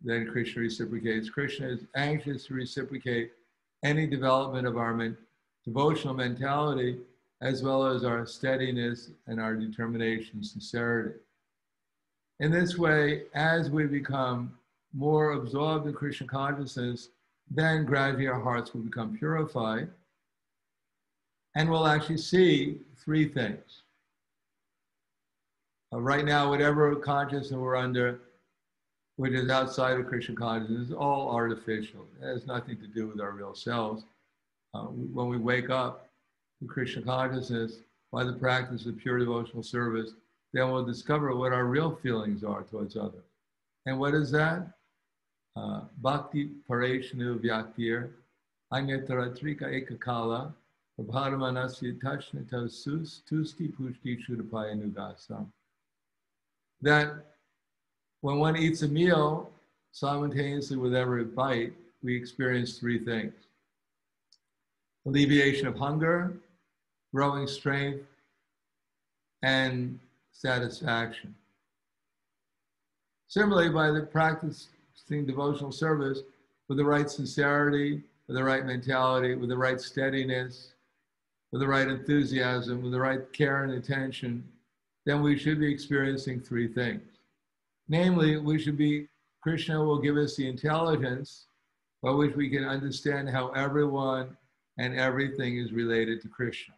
[0.02, 1.30] then Krishna reciprocates.
[1.30, 3.32] Krishna is anxious to reciprocate
[3.82, 4.94] any development of our
[5.64, 6.98] devotional mentality,
[7.40, 11.18] as well as our steadiness and our determination, sincerity.
[12.40, 14.52] In this way, as we become
[14.92, 17.10] more absorbed in Krishna consciousness,
[17.50, 19.88] then gradually our hearts will become purified.
[21.54, 23.82] And we'll actually see three things.
[25.92, 28.20] Uh, right now, whatever consciousness we're under,
[29.16, 32.06] which is outside of Krishna consciousness, is all artificial.
[32.22, 34.04] It has nothing to do with our real selves.
[34.72, 36.08] Uh, when we wake up
[36.60, 37.78] to Krishna consciousness
[38.12, 40.12] by the practice of pure devotional service,
[40.52, 43.24] then we'll discover what our real feelings are towards others.
[43.86, 44.66] And what is that?
[45.56, 48.10] Uh, bhakti pareshnu vyaktir
[48.72, 50.52] anyataratrika ekakala
[50.98, 55.46] prabharamanasya tashnita sus tusti pushti shudapaya nugasam.
[56.82, 57.14] That
[58.20, 59.50] when one eats a meal,
[59.92, 63.34] simultaneously with every bite, we experience three things.
[65.06, 66.32] Alleviation of hunger,
[67.14, 68.04] growing strength,
[69.42, 69.98] and
[70.32, 71.34] satisfaction.
[73.28, 74.68] Similarly, by the practice
[75.10, 76.20] devotional service
[76.68, 80.72] with the right sincerity, with the right mentality, with the right steadiness,
[81.50, 84.44] with the right enthusiasm, with the right care and attention,
[85.04, 87.02] then we should be experiencing three things.
[87.88, 89.08] Namely, we should be,
[89.42, 91.46] Krishna will give us the intelligence
[92.02, 94.36] by which we can understand how everyone
[94.78, 96.74] and everything is related to Krishna.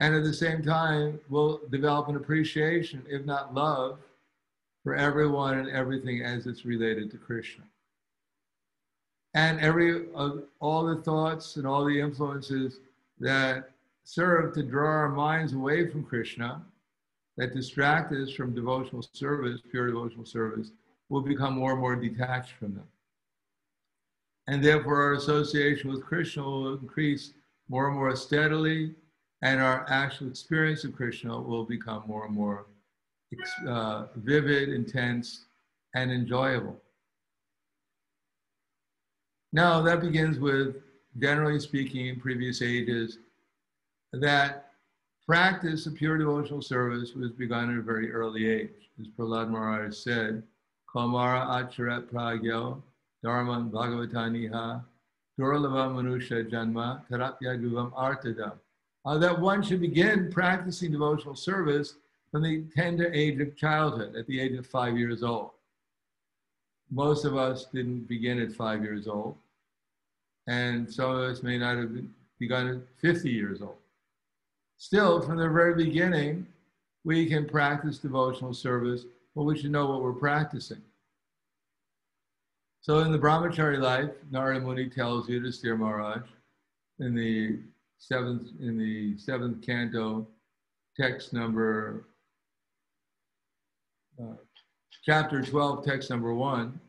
[0.00, 3.98] And at the same time, we'll develop an appreciation, if not love,
[4.82, 7.64] for everyone and everything as it's related to Krishna.
[9.34, 12.80] And every uh, all the thoughts and all the influences
[13.18, 13.70] that
[14.04, 16.62] serve to draw our minds away from Krishna,
[17.36, 20.72] that distract us from devotional service, pure devotional service,
[21.10, 22.88] will become more and more detached from them.
[24.50, 27.34] And therefore, our association with Krishna will increase
[27.68, 28.96] more and more steadily,
[29.42, 32.66] and our actual experience of Krishna will become more and more
[33.68, 35.44] uh, vivid, intense,
[35.94, 36.76] and enjoyable.
[39.52, 40.82] Now, that begins with,
[41.20, 43.18] generally speaking, in previous ages,
[44.12, 44.72] that
[45.28, 48.90] practice of pure devotional service was begun at a very early age.
[49.00, 50.42] As Prahlad Maharaj said,
[50.92, 52.82] Kamara Acharat Pragyo,
[53.22, 54.82] Dharman Bhagavataniha,
[55.38, 58.52] Durlava Manusha Janma, Tarapya Guvam Artadam.
[59.04, 61.94] Uh, that one should begin practicing devotional service
[62.30, 65.50] from the tender age of childhood, at the age of five years old.
[66.90, 69.36] Most of us didn't begin at five years old,
[70.46, 71.92] and some of us may not have
[72.38, 73.76] begun at 50 years old.
[74.76, 76.46] Still, from the very beginning,
[77.04, 79.04] we can practice devotional service,
[79.34, 80.82] but we should know what we're practicing.
[82.82, 86.22] So in the brahmachari life, Narada Muni tells Yudhisthira Maharaj
[86.98, 87.58] in the
[87.98, 90.26] seventh in the seventh canto,
[90.98, 92.06] text number
[94.20, 94.34] uh,
[95.04, 96.80] chapter 12, text number one,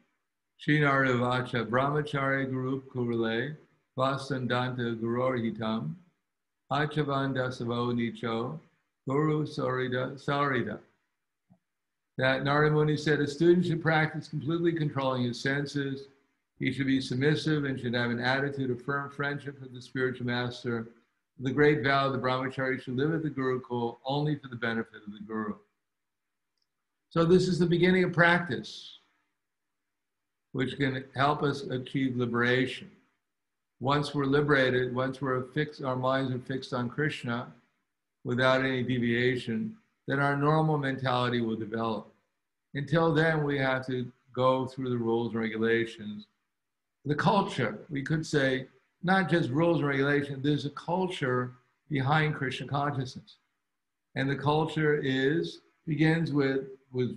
[0.65, 3.57] Shinarada Vacha Brahmachari Guru Kurale
[3.97, 5.95] Vasandanta Gurorhitam
[6.71, 8.59] Achavanda Savo Nicho
[9.07, 10.79] Guru Sarida Sarida
[12.17, 16.07] that Narada Muni said a student should practice completely controlling his senses.
[16.59, 20.27] He should be submissive and should have an attitude of firm friendship with the spiritual
[20.27, 20.89] master.
[21.39, 25.01] The great vow of the brahmachari should live at the Gurukul only for the benefit
[25.07, 25.55] of the Guru.
[27.09, 28.99] So this is the beginning of practice,
[30.51, 32.91] which can help us achieve liberation.
[33.79, 37.51] Once we're liberated, once we're fixed, our minds are fixed on Krishna
[38.23, 39.75] without any deviation,
[40.07, 42.11] then our normal mentality will develop.
[42.73, 46.27] Until then, we have to go through the rules and regulations.
[47.05, 48.67] The culture, we could say,
[49.03, 51.53] not just rules and regulations, there's a culture
[51.89, 53.37] behind Krishna consciousness.
[54.15, 57.11] And the culture is, begins with, was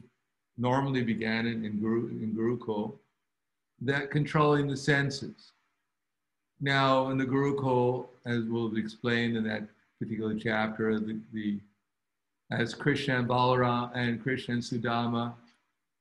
[0.56, 2.94] normally began in, in, Guru, in Gurukul,
[3.80, 5.52] that controlling the senses.
[6.60, 9.64] Now, in the Gurukul, as we'll explain in that
[9.98, 11.58] particular chapter, the, the
[12.50, 15.34] as Krishna and Balaram and Krishna and Sudama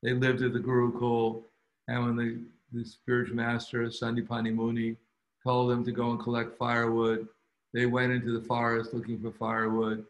[0.03, 1.43] they lived at the Gurukul,
[1.87, 2.39] and when the,
[2.77, 4.97] the spiritual master, Sandipani Muni,
[5.43, 7.27] told them to go and collect firewood,
[7.73, 10.05] they went into the forest looking for firewood,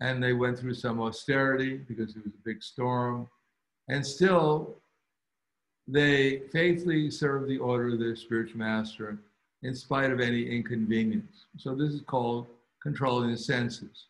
[0.00, 3.26] and they went through some austerity because it was a big storm,
[3.88, 4.76] and still
[5.86, 9.18] they faithfully served the order of their spiritual master
[9.62, 11.46] in spite of any inconvenience.
[11.56, 12.46] So this is called
[12.82, 14.08] controlling the senses.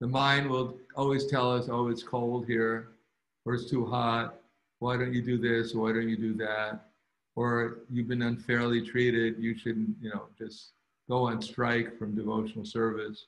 [0.00, 2.88] The mind will always tell us, oh, it's cold here,
[3.44, 4.38] or it's too hot,
[4.78, 5.74] why don't you do this?
[5.74, 6.80] Why don't you do that?
[7.34, 9.36] Or you've been unfairly treated.
[9.38, 10.70] You shouldn't, you know, just
[11.08, 13.26] go on strike from devotional service.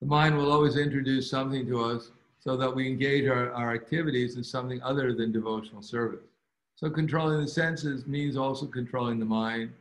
[0.00, 4.36] The mind will always introduce something to us so that we engage our, our activities
[4.36, 6.26] in something other than devotional service.
[6.76, 9.72] So controlling the senses means also controlling the mind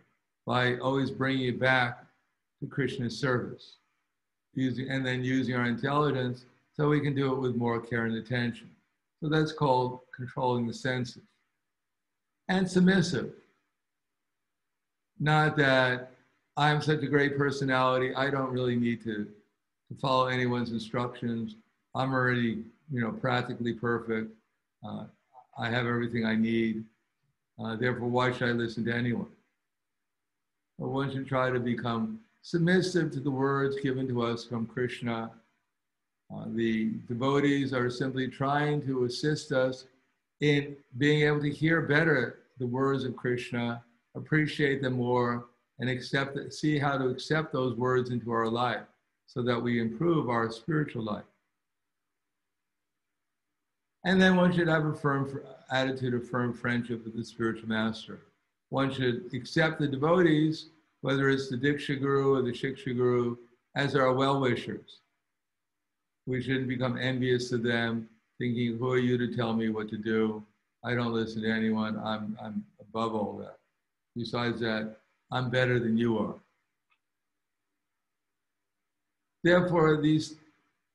[0.45, 2.05] by always bringing it back
[2.59, 3.77] to Krishna's service.
[4.59, 6.43] Using, and then using our intelligence
[6.75, 8.69] so we can do it with more care and attention.
[9.21, 11.23] So that's called controlling the senses.
[12.49, 13.31] And submissive.
[15.17, 16.11] Not that
[16.57, 19.27] I'm such a great personality, I don't really need to,
[19.87, 21.55] to follow anyone's instructions.
[21.95, 24.29] I'm already, you know, practically perfect.
[24.85, 25.05] Uh,
[25.57, 26.83] I have everything I need.
[27.63, 29.31] Uh, therefore, why should I listen to anyone?
[30.77, 32.19] But one should try to become
[32.49, 35.31] submissive to the words given to us from Krishna
[36.33, 39.85] uh, the devotees are simply trying to assist us
[40.41, 43.83] in being able to hear better the words of Krishna,
[44.15, 45.47] appreciate them more,
[45.79, 48.85] and accept it, see how to accept those words into our life
[49.25, 51.23] so that we improve our spiritual life.
[54.05, 55.39] And then one should have a firm
[55.71, 58.21] attitude of firm friendship with the spiritual master.
[58.69, 60.69] One should accept the devotees,
[61.01, 63.37] whether it's the Diksha Guru or the Shiksha Guru,
[63.75, 64.99] as our well wishers
[66.29, 69.97] we shouldn't become envious of them, thinking, who are you to tell me what to
[69.97, 70.43] do?
[70.83, 71.99] I don't listen to anyone.
[71.99, 73.57] I'm, I'm above all that.
[74.15, 74.97] Besides that,
[75.31, 76.35] I'm better than you are.
[79.43, 80.35] Therefore, these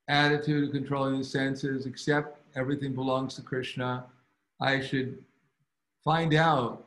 [0.07, 4.05] attitude of controlling the senses, accept everything belongs to Krishna.
[4.61, 5.17] I should
[6.03, 6.85] find out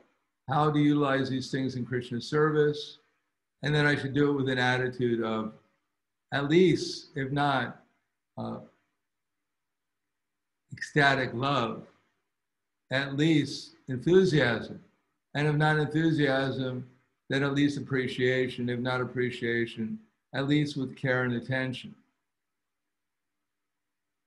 [0.49, 2.98] how to utilize these things in Krishna's service.
[3.63, 5.53] And then I should do it with an attitude of,
[6.33, 7.81] at least, if not
[8.37, 8.59] uh,
[10.71, 11.87] ecstatic love,
[12.91, 14.79] at least enthusiasm
[15.35, 16.87] And if not enthusiasm,
[17.29, 18.69] then at least appreciation.
[18.69, 19.99] If not appreciation,
[20.33, 21.93] at least with care and attention.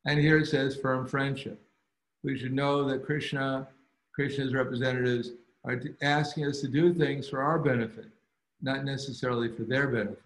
[0.05, 1.61] And here it says firm friendship.
[2.23, 3.69] We should know that Krishna,
[4.15, 5.31] Krishna's representatives,
[5.65, 8.07] are asking us to do things for our benefit,
[8.63, 10.23] not necessarily for their benefit.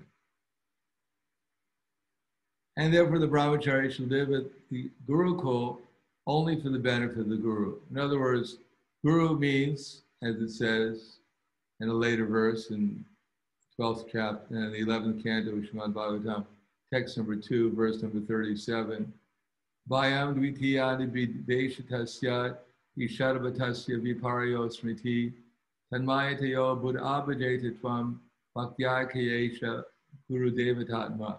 [2.77, 5.79] And therefore, the brahmachari should live at the Gurukul
[6.27, 7.77] only for the benefit of the Guru.
[7.91, 8.59] In other words,
[9.05, 11.19] Guru means, as it says
[11.81, 13.05] in a later verse in
[13.81, 16.45] 12th chapter, in uh, the 11th canto of Shrimad Bhagavatam,
[16.93, 19.13] text number 2, verse number 37.
[19.89, 21.07] Vayam dvitiyani
[21.47, 22.57] videshatasya
[22.99, 25.33] isharabatasya viparyo smriti
[25.93, 28.19] tanmayatayo buddhabhajeta tvam
[28.57, 29.83] bhaktyakayesha
[30.31, 31.39] guru devatatma.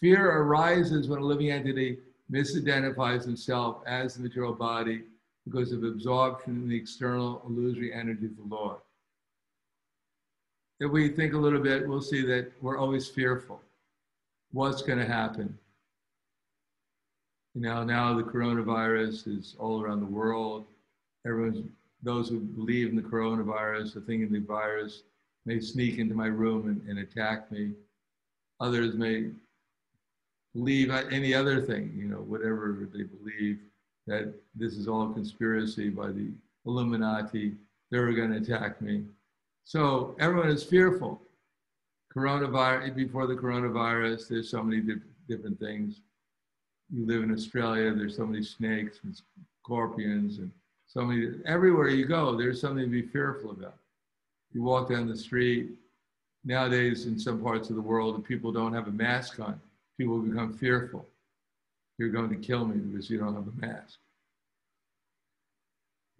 [0.00, 1.98] Fear arises when a living entity
[2.30, 5.02] misidentifies himself as the material body
[5.44, 8.78] because of absorption in the external illusory energy of the Lord.
[10.80, 13.60] If we think a little bit, we'll see that we're always fearful.
[14.52, 15.56] What's going to happen?
[17.54, 20.66] You know, now the coronavirus is all around the world.
[21.26, 21.68] Everyone's,
[22.02, 25.02] those who believe in the coronavirus are thinking the virus
[25.44, 27.72] may sneak into my room and, and attack me.
[28.60, 29.30] Others may
[30.54, 33.58] believe any other thing, you know, whatever they believe,
[34.06, 36.28] that this is all a conspiracy by the
[36.66, 37.52] Illuminati,
[37.90, 39.04] they're going to attack me.
[39.64, 41.20] So everyone is fearful.
[42.14, 44.82] Coronavirus, before the coronavirus, there's so many
[45.28, 46.00] different things.
[46.92, 49.18] You live in Australia, there's so many snakes and
[49.62, 50.50] scorpions and
[50.86, 53.76] so many, everywhere you go, there's something to be fearful about.
[54.54, 55.70] You walk down the street,
[56.44, 59.60] nowadays in some parts of the world, if people don't have a mask on,
[59.98, 61.06] people become fearful.
[61.98, 63.98] You're going to kill me because you don't have a mask.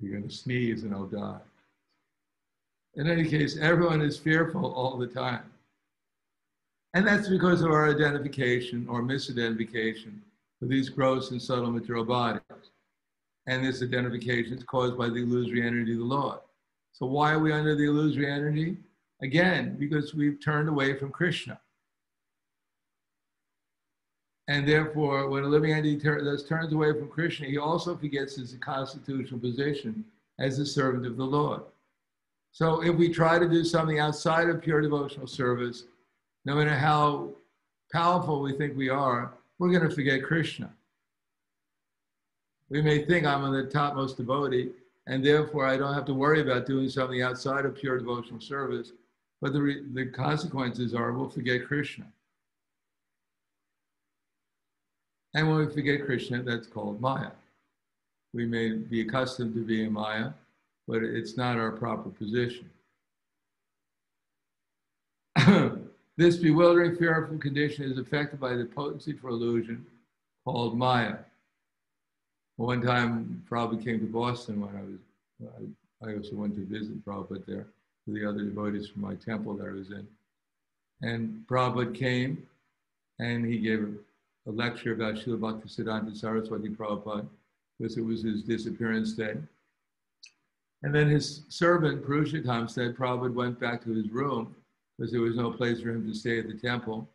[0.00, 1.40] You're going to sneeze and I'll die.
[2.94, 5.44] In any case, everyone is fearful all the time.
[6.94, 10.18] And that's because of our identification or misidentification
[10.60, 12.42] with these gross and subtle material bodies.
[13.46, 16.38] And this identification is caused by the illusory energy of the Lord.
[16.92, 18.76] So why are we under the illusory energy?
[19.22, 21.58] Again, because we've turned away from Krishna.
[24.48, 28.56] And therefore, when a living entity thus turns away from Krishna, he also forgets his
[28.60, 30.04] constitutional position
[30.38, 31.62] as the servant of the Lord.
[32.50, 35.84] So if we try to do something outside of pure devotional service,
[36.44, 37.30] no matter how
[37.92, 40.70] powerful we think we are, we're going to forget Krishna.
[42.68, 44.70] We may think I'm the topmost devotee,
[45.06, 48.92] and therefore I don't have to worry about doing something outside of pure devotional service.
[49.40, 52.06] But the, re- the consequences are we'll forget Krishna.
[55.34, 57.30] And when we forget Krishna, that's called Maya.
[58.34, 60.30] We may be accustomed to being Maya,
[60.86, 62.70] but it's not our proper position.
[66.16, 69.84] this bewildering, fearful condition is affected by the potency for illusion
[70.44, 71.16] called Maya.
[72.56, 75.70] One time, Prabhupada came to Boston when I was,
[76.04, 77.66] I also went to visit Prabhupada there
[78.06, 80.06] with the other devotees from my temple that I was in.
[81.02, 82.46] And Prabhupada came
[83.18, 83.88] and he gave
[84.46, 87.26] a lecture about Srila Bhaktisiddhanta Saraswati Prabhupada
[87.78, 89.34] because it was his disappearance day.
[90.82, 94.54] And then his servant, Purushottam, said Prabhupada went back to his room
[94.98, 97.08] because there was no place for him to stay at the temple.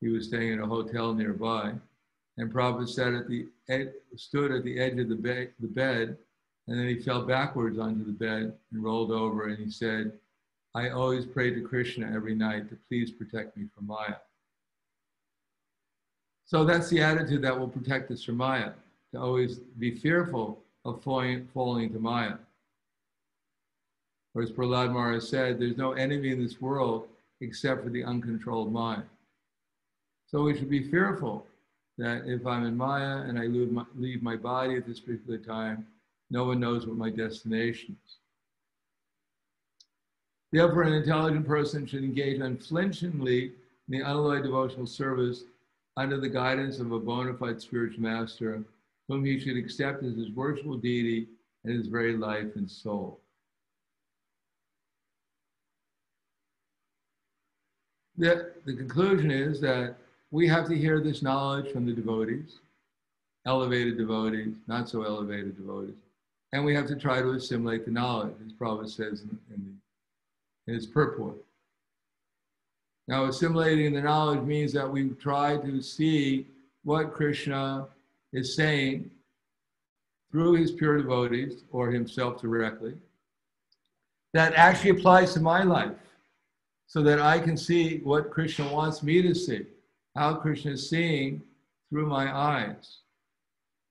[0.00, 1.72] He was staying in a hotel nearby.
[2.38, 6.16] And Prabhupada sat at the ed- stood at the edge of the, be- the bed,
[6.66, 10.12] and then he fell backwards onto the bed and rolled over, and he said,
[10.74, 14.16] I always pray to Krishna every night to please protect me from Maya.
[16.46, 18.72] So that's the attitude that will protect us from Maya,
[19.12, 22.34] to always be fearful of falling, falling into Maya.
[24.34, 27.08] Or as Prahlad Maharaj said, there's no enemy in this world
[27.42, 29.02] except for the uncontrolled mind.
[30.26, 31.46] So we should be fearful
[32.02, 35.38] that if I'm in Maya and I leave my, leave my body at this particular
[35.38, 35.86] time,
[36.30, 38.16] no one knows what my destination is.
[40.50, 43.52] Therefore, an intelligent person should engage unflinchingly in
[43.88, 45.44] the unalloyed devotional service
[45.96, 48.64] under the guidance of a bona fide spiritual master,
[49.06, 51.28] whom he should accept as his worshipful deity
[51.64, 53.20] and his very life and soul.
[58.18, 59.96] The, the conclusion is that
[60.32, 62.58] we have to hear this knowledge from the devotees,
[63.46, 65.94] elevated devotees, not so elevated devotees,
[66.52, 69.78] and we have to try to assimilate the knowledge, as Prabhupada says in, in,
[70.66, 71.36] the, in his purport.
[73.08, 76.46] Now, assimilating the knowledge means that we try to see
[76.82, 77.86] what Krishna
[78.32, 79.10] is saying
[80.30, 82.94] through his pure devotees or himself directly.
[84.32, 85.92] that actually applies to my life
[86.86, 89.66] so that I can see what Krishna wants me to see,
[90.14, 91.42] how Krishna is seeing
[91.90, 92.98] through my eyes,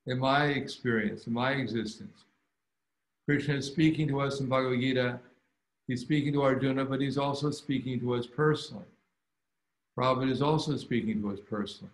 [0.07, 2.25] in my experience, in my existence.
[3.27, 5.19] Krishna is speaking to us in Bhagavad Gita.
[5.87, 8.85] He's speaking to Arjuna, but he's also speaking to us personally.
[9.97, 11.93] Prabhupada is also speaking to us personally.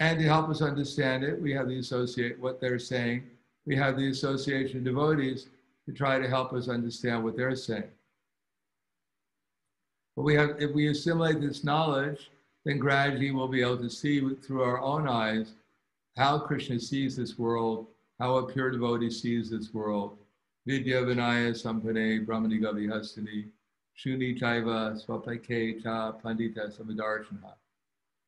[0.00, 3.24] And to help us understand it, we have the associate what they're saying.
[3.66, 5.46] We have the association of devotees
[5.86, 7.90] to try to help us understand what they're saying.
[10.16, 12.30] But we have, if we assimilate this knowledge,
[12.64, 15.54] then gradually we'll be able to see through our own eyes
[16.16, 17.86] how Krishna sees this world,
[18.18, 20.16] how a pure devotee sees this world.
[20.66, 23.48] Vidya Vinaya Sampane Brahmani Gavi Hastini
[23.98, 27.52] Shuni Chaiva Swapake Cha Pandita Samadarshana.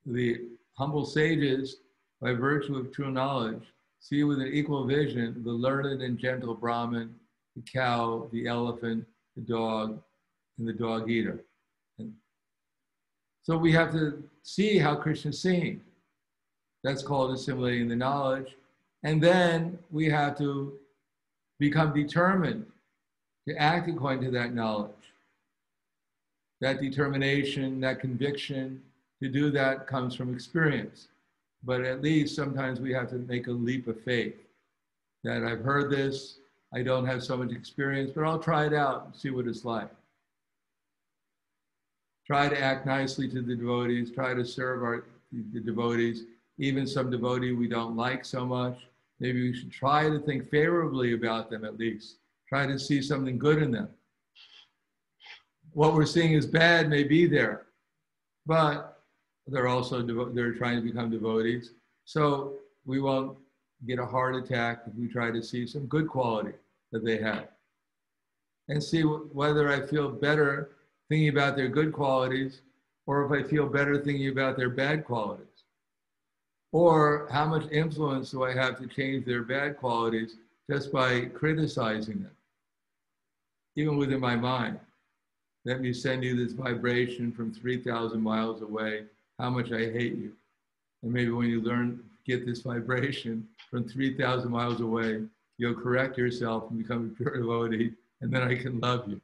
[0.05, 0.43] The
[0.75, 1.77] humble sages,
[2.21, 3.63] by virtue of true knowledge,
[4.01, 7.15] see with an equal vision the learned and gentle Brahmin,
[7.55, 9.99] the cow, the elephant, the dog,
[10.59, 11.46] and the dog eater.
[13.47, 15.81] So we have to see how Krishna's seeing.
[16.83, 18.57] That's called assimilating the knowledge.
[19.05, 20.73] And then we have to
[21.61, 22.67] become determined
[23.47, 24.91] to act according to that knowledge.
[26.61, 28.83] That determination, that conviction
[29.23, 31.07] to do that comes from experience.
[31.63, 34.35] But at least sometimes we have to make a leap of faith
[35.23, 36.39] that I've heard this,
[36.75, 39.65] I don't have so much experience, but I'll try it out and see what it's
[39.65, 39.91] like.
[42.27, 45.05] Try to act nicely to the devotees, try to serve our,
[45.53, 46.25] the devotees,
[46.59, 48.79] even some devotee we don't like so much.
[49.21, 52.17] Maybe we should try to think favorably about them at least.
[52.49, 53.89] Try to see something good in them.
[55.73, 57.67] What we're seeing is bad may be there,
[58.45, 59.03] but
[59.47, 61.73] they're also they're trying to become devotees.
[62.05, 62.55] So
[62.85, 63.37] we won't
[63.87, 66.53] get a heart attack if we try to see some good quality
[66.93, 67.49] that they have
[68.69, 70.76] and see whether I feel better
[71.09, 72.61] thinking about their good qualities
[73.07, 75.47] or if I feel better thinking about their bad qualities.
[76.73, 80.37] Or how much influence do I have to change their bad qualities
[80.69, 82.37] just by criticizing them,
[83.77, 84.81] even within my mind?
[85.65, 89.05] Let me send you this vibration from 3,000 miles away,
[89.39, 90.33] how much I hate you.
[91.03, 95.23] And maybe when you learn, get this vibration from 3,000 miles away,
[95.59, 99.21] you'll correct yourself and become a pure devotee, and then I can love you.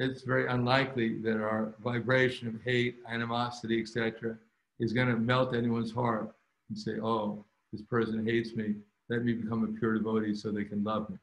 [0.00, 4.38] It's very unlikely that our vibration of hate, animosity, etc.,
[4.78, 6.34] is going to melt anyone's heart
[6.68, 8.76] and say, oh, this person hates me.
[9.10, 11.18] Let me become a pure devotee so they can love me.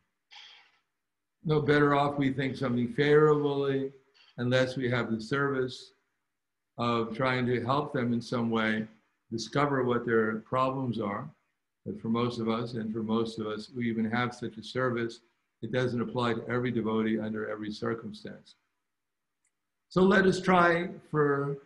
[1.43, 3.91] No better off we think something favorably
[4.37, 5.93] unless we have the service
[6.77, 8.87] of trying to help them in some way
[9.31, 11.27] discover what their problems are
[11.87, 14.63] but for most of us, and for most of us, we even have such a
[14.63, 15.21] service,
[15.61, 18.55] it doesn't apply to every devotee under every circumstance.
[19.89, 21.57] So let us try for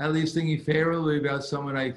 [0.00, 1.94] at least thinking favorably about someone I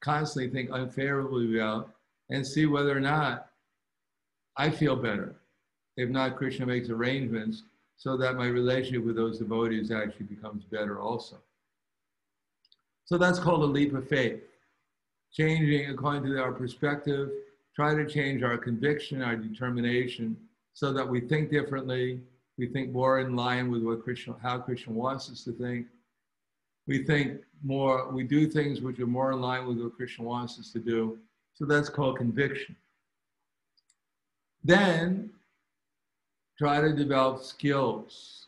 [0.00, 1.90] constantly think unfavorably about
[2.30, 3.48] and see whether or not
[4.56, 5.34] I feel better.
[5.96, 7.64] If not, Krishna makes arrangements
[7.96, 11.36] so that my relationship with those devotees actually becomes better also.
[13.04, 14.40] So that's called a leap of faith
[15.32, 17.30] changing according to our perspective,
[17.74, 20.36] try to change our conviction, our determination,
[20.74, 22.20] so that we think differently.
[22.58, 25.86] We think more in line with what Krishna, how Krishna wants us to think.
[26.86, 30.58] We think more, we do things which are more in line with what Krishna wants
[30.58, 31.18] us to do.
[31.54, 32.76] So that's called conviction.
[34.64, 35.30] Then
[36.58, 38.46] try to develop skills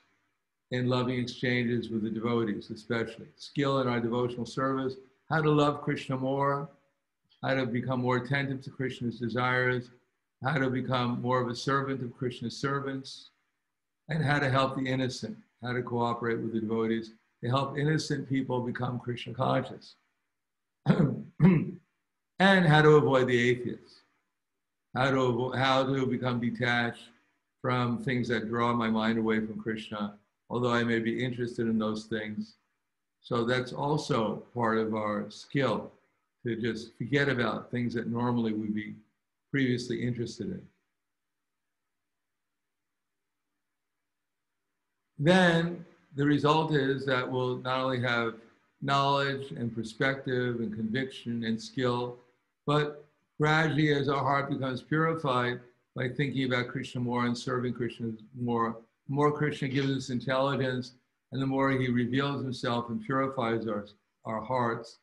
[0.71, 4.95] in loving exchanges with the devotees, especially skill in our devotional service,
[5.31, 6.69] how to love Krishna more,
[7.43, 9.91] how to become more attentive to Krishna's desires,
[10.43, 13.31] how to become more of a servant of Krishna's servants,
[14.09, 18.29] and how to help the innocent, how to cooperate with the devotees to help innocent
[18.29, 19.97] people become Krishna conscious,
[20.87, 21.79] and
[22.39, 24.01] how to avoid the atheists,
[24.95, 27.09] how to, avoid, how to become detached
[27.61, 30.15] from things that draw my mind away from Krishna,
[30.51, 32.57] although I may be interested in those things.
[33.21, 35.91] So that's also part of our skill
[36.47, 38.95] to just forget about things that normally we'd be
[39.51, 40.63] previously interested in.
[45.19, 45.85] Then
[46.17, 48.35] the result is that we'll not only have
[48.83, 52.19] knowledge and perspective and conviction and skill,
[52.67, 53.05] but
[53.41, 55.61] gradually as our heart becomes purified
[55.97, 58.77] by thinking about Krishna more and serving Krishna more,
[59.09, 60.93] more Krishna gives us intelligence,
[61.33, 63.87] and the more he reveals himself and purifies our,
[64.25, 64.99] our hearts,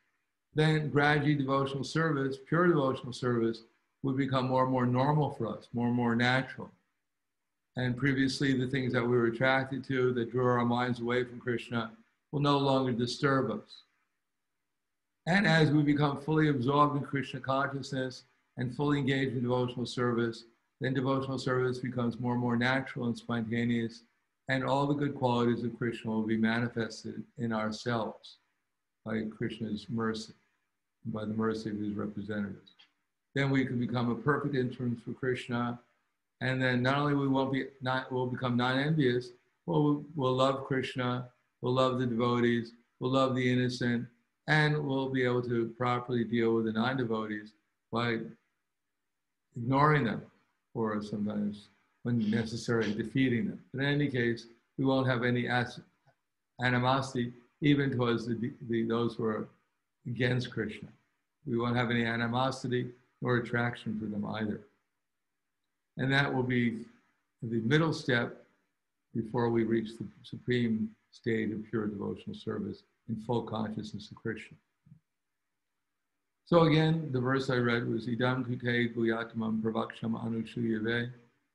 [0.54, 3.64] then gradually devotional service, pure devotional service,
[4.04, 6.70] would become more and more normal for us, more and more natural.
[7.82, 11.40] And previously the things that we were attracted to that drew our minds away from
[11.40, 11.92] Krishna
[12.32, 13.84] will no longer disturb us.
[15.26, 18.24] And as we become fully absorbed in Krishna consciousness
[18.58, 20.44] and fully engaged in devotional service,
[20.80, 24.04] then devotional service becomes more and more natural and spontaneous,
[24.48, 28.38] and all the good qualities of Krishna will be manifested in ourselves
[29.06, 30.34] by Krishna's mercy,
[31.06, 32.74] by the mercy of his representatives.
[33.34, 35.80] Then we can become a perfect instrument for Krishna,
[36.42, 39.30] and then not only we won't be not will become non-envious,
[39.66, 41.30] we'll, we'll love Krishna,
[41.62, 44.08] we'll love the devotees, we'll love the innocent,
[44.48, 47.54] and we'll be able to properly deal with the non-devotees
[47.92, 48.18] by
[49.56, 50.24] ignoring them
[50.74, 51.68] or sometimes
[52.04, 53.60] when necessary defeating them.
[53.74, 55.48] But in any case, we won't have any
[56.60, 59.48] animosity even towards the, the, those who are
[60.08, 60.88] against Krishna.
[61.46, 62.90] We won't have any animosity
[63.22, 64.62] or attraction for them either.
[66.02, 66.80] And that will be
[67.44, 68.44] the middle step
[69.14, 74.58] before we reach the supreme state of pure devotional service in full consciousness of Krishna.
[76.46, 81.12] So again, the verse I read was Idam kute guyatmam pravaksham anushuyave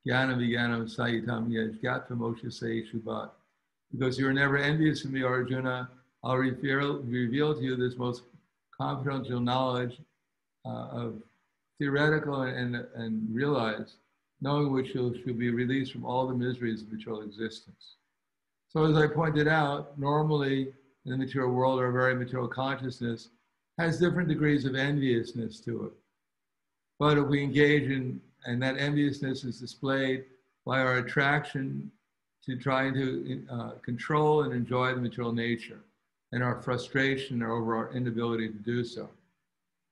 [0.07, 3.31] jnana vijnanam sayitam yajgata moshe shubat.
[3.91, 5.89] Because you are never envious of me, Arjuna,
[6.23, 8.23] I'll reveal, reveal to you this most
[8.81, 9.99] confidential knowledge
[10.65, 11.15] uh, of
[11.79, 13.97] theoretical and, and, and realized,
[14.41, 17.97] knowing which you'll, you'll be released from all the miseries of material existence.
[18.69, 20.73] So as I pointed out, normally
[21.05, 23.31] in the material world our very material consciousness
[23.79, 25.93] has different degrees of enviousness to it.
[26.99, 30.25] But if we engage in, and that enviousness is displayed
[30.65, 31.91] by our attraction
[32.45, 35.81] to trying to uh, control and enjoy the material nature
[36.33, 39.09] and our frustration over our inability to do so.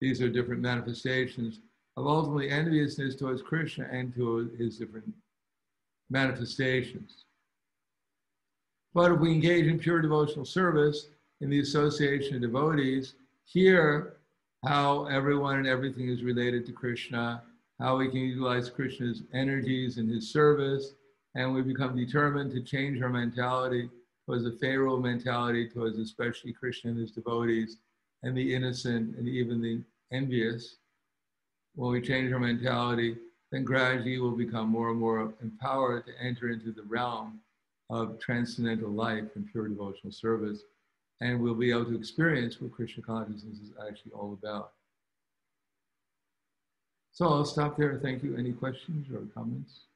[0.01, 1.61] These are different manifestations
[1.97, 5.13] of ultimately enviousness towards Krishna and to his different
[6.11, 7.25] manifestations.
[8.95, 11.09] But if we engage in pure devotional service
[11.41, 13.15] in the association of devotees,
[13.45, 14.17] hear
[14.65, 17.43] how everyone and everything is related to Krishna,
[17.81, 20.95] how we can utilize Krishna's energies in his service,
[21.35, 23.91] and we become determined to change our mentality
[24.25, 27.79] towards a favorable mentality towards especially Krishna and his devotees,
[28.23, 29.83] and the innocent and even the
[30.13, 30.77] envious.
[31.75, 33.17] When we change our mentality,
[33.51, 37.41] then gradually we'll become more and more empowered to enter into the realm
[37.91, 40.63] of transcendental life and pure devotional service.
[41.21, 44.73] And we'll be able to experience what Krishna consciousness is actually all about.
[47.13, 47.99] So I'll stop there.
[48.03, 48.37] Thank you.
[48.37, 49.87] Any questions or comments?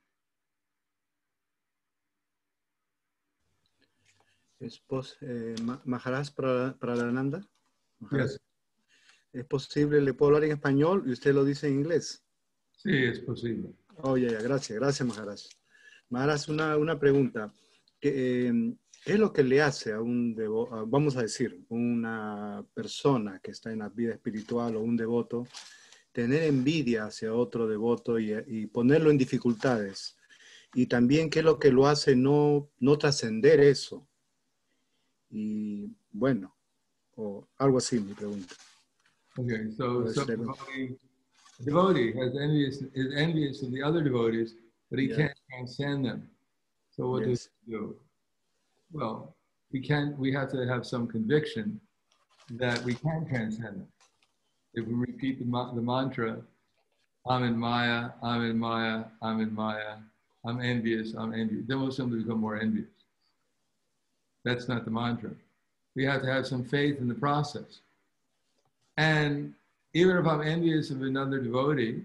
[4.60, 5.54] Es pos, eh,
[5.84, 7.42] Maharaj para, para la Nanda.
[8.12, 8.38] Yes.
[9.32, 12.24] ¿Es posible, le puedo hablar en español y usted lo dice en inglés?
[12.72, 13.70] Sí, es posible.
[14.02, 15.40] Oh, ya, yeah, gracias, gracias Maharaj.
[16.10, 17.52] Maharaj, una, una pregunta.
[18.00, 18.74] ¿Qué, eh,
[19.04, 23.50] ¿Qué es lo que le hace a un devoto, vamos a decir, una persona que
[23.50, 25.46] está en la vida espiritual o un devoto,
[26.12, 30.16] tener envidia hacia otro devoto y, y ponerlo en dificultades?
[30.74, 34.08] Y también qué es lo que lo hace no, no trascender eso,
[35.30, 36.56] y bueno,
[37.16, 38.54] o algo así mi pregunta.
[39.38, 40.96] Okay, so some devotee,
[41.64, 44.54] devotee has envious, is envious of the other devotees,
[44.90, 45.16] but he yeah.
[45.16, 46.28] can't transcend them.
[46.90, 47.28] So what yes.
[47.28, 47.96] does he do?
[48.92, 49.36] Well,
[49.72, 51.80] we can we have to have some conviction
[52.50, 53.88] that we can transcend them.
[54.74, 56.38] If we repeat the, the mantra,
[57.28, 59.96] I'm in Maya, I'm in Maya, I'm in Maya,
[60.44, 62.88] I'm envious, I'm envious, then we'll simply become more envious.
[64.44, 65.30] That's not the mantra.
[65.94, 67.80] We have to have some faith in the process.
[68.98, 69.54] And
[69.94, 72.02] even if I'm envious of another devotee,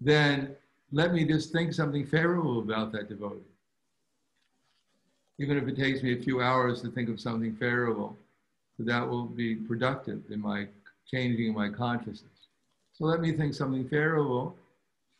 [0.00, 0.54] then
[0.92, 3.40] let me just think something favorable about that devotee.
[5.40, 8.16] Even if it takes me a few hours to think of something favorable,
[8.78, 10.68] that will be productive in my
[11.10, 12.48] changing my consciousness.
[12.92, 14.54] So let me think something favorable.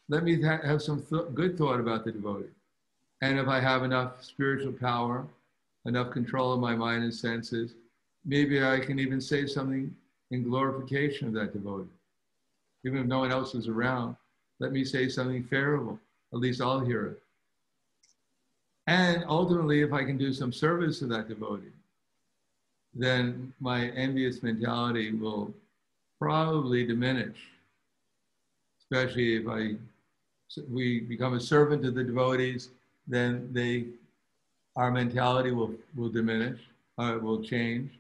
[0.08, 2.50] Let me have some th- good thought about the devotee.
[3.22, 5.26] And if I have enough spiritual power
[5.86, 7.74] enough control of my mind and senses,
[8.24, 9.94] maybe I can even say something
[10.30, 11.88] in glorification of that devotee.
[12.84, 14.16] Even if no one else is around,
[14.58, 15.98] let me say something favorable.
[16.32, 17.22] At least I'll hear it.
[18.86, 21.72] And ultimately, if I can do some service to that devotee,
[22.94, 25.52] then my envious mentality will
[26.20, 27.36] probably diminish,
[28.78, 29.76] especially if I
[30.70, 32.68] we become a servant to the devotees,
[33.08, 33.86] then they
[34.76, 36.60] our mentality will, will diminish,
[36.98, 37.90] uh, will change.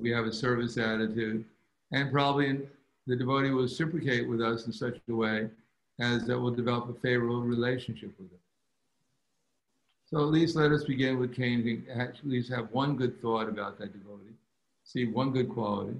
[0.00, 1.44] We have a service attitude,
[1.92, 2.60] and probably
[3.06, 5.48] the devotee will reciprocate with us in such a way
[5.98, 8.38] as that we'll develop a favorable relationship with them.
[10.10, 13.78] So at least let us begin with changing, at least have one good thought about
[13.78, 14.34] that devotee,
[14.84, 15.94] see one good quality.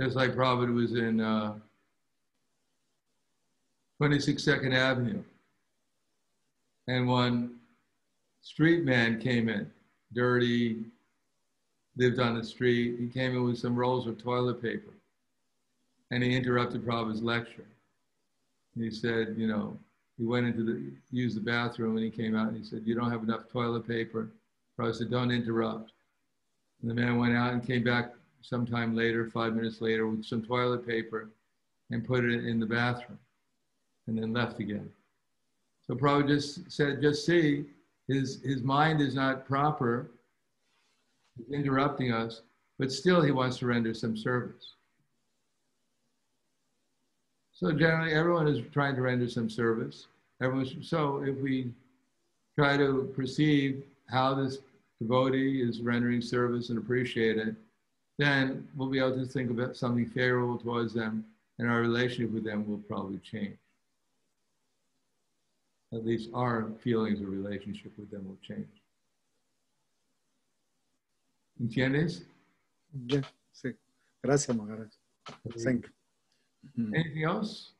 [0.00, 1.54] Just like Prabhupada was in uh,
[3.98, 5.22] 26 Second Avenue,
[6.88, 7.59] and one
[8.42, 9.70] street man came in,
[10.12, 10.84] dirty,
[11.96, 12.98] lived on the street.
[12.98, 14.92] He came in with some rolls of toilet paper,
[16.10, 17.66] and he interrupted Prabhupada's lecture.
[18.76, 19.76] He said, you know,
[20.16, 22.94] he went into the, use the bathroom and he came out and he said, you
[22.94, 24.28] don't have enough toilet paper.
[24.78, 25.92] Prabhupada said, don't interrupt.
[26.80, 28.12] And the man went out and came back
[28.42, 31.30] sometime later, five minutes later, with some toilet paper
[31.90, 33.18] and put it in the bathroom
[34.06, 34.88] and then left again.
[35.86, 37.64] So Prabhupada just said, just see,
[38.10, 40.10] his, his mind is not proper,
[41.36, 42.42] he's interrupting us,
[42.78, 44.74] but still he wants to render some service.
[47.52, 50.06] So generally, everyone is trying to render some service.
[50.42, 51.70] Everyone's, so if we
[52.58, 54.58] try to perceive how this
[55.00, 57.54] devotee is rendering service and appreciate it,
[58.18, 61.24] then we'll be able to think about something favorable towards them,
[61.58, 63.56] and our relationship with them will probably change.
[65.92, 68.68] At least our feelings of relationship with them will change.
[71.60, 72.22] ¿Entiendes?
[73.06, 73.22] Yeah,
[73.52, 73.74] sí.
[74.22, 74.88] Gracias, Maharaj.
[75.64, 76.84] Thank you.
[76.84, 76.94] Mm.
[76.94, 77.72] Anything else?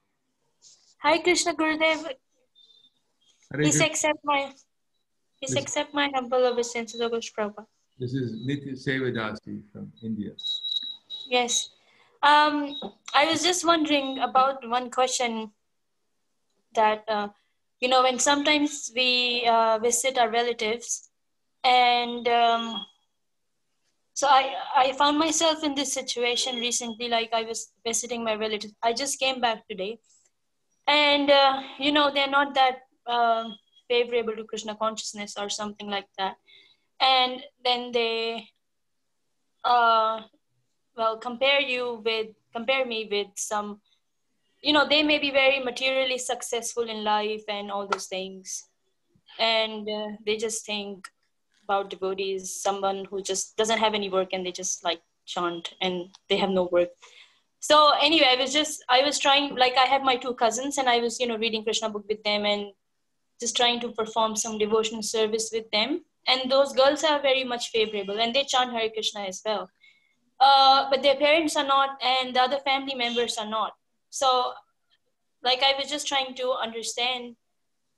[1.03, 2.05] Hi, Krishna Gurudev.
[3.51, 4.53] Hare Please accept my
[5.39, 5.63] please Yes.
[5.63, 7.67] accept my humble obeisances, O Ghosh Prabhupada.
[7.99, 10.33] This is Nitya Sevadasi from India.
[11.27, 11.71] Yes.
[12.23, 12.75] Um,
[13.15, 15.53] I was just wondering about one question
[16.75, 17.29] that, uh,
[17.81, 21.11] you know, when sometimes we uh, visit our relatives,
[21.65, 22.85] and um,
[24.15, 28.75] so I, I found myself in this situation recently, like I was visiting my relatives.
[28.83, 29.99] I just came back today,
[30.87, 33.57] and, uh, you know, they're not that um
[33.89, 36.37] favorable to Krishna consciousness or something like that.
[37.01, 38.49] And then they,
[39.65, 40.21] uh,
[40.97, 43.81] well compare you with compare me with some
[44.63, 48.65] you know they may be very materially successful in life and all those things.
[49.39, 51.09] And uh, they just think
[51.65, 56.11] about devotees someone who just doesn't have any work and they just like chant and
[56.29, 56.91] they have no work.
[57.61, 60.89] So anyway i was just i was trying like i have my two cousins and
[60.89, 62.73] i was you know reading krishna book with them and
[63.41, 66.05] just trying to perform some devotional service with them.
[66.29, 69.71] And those girls are very much favorable and they chant hare krishna as well.
[70.39, 73.73] Uh, but their parents are not and the other family members are not
[74.11, 74.53] so
[75.43, 77.37] like i was just trying to understand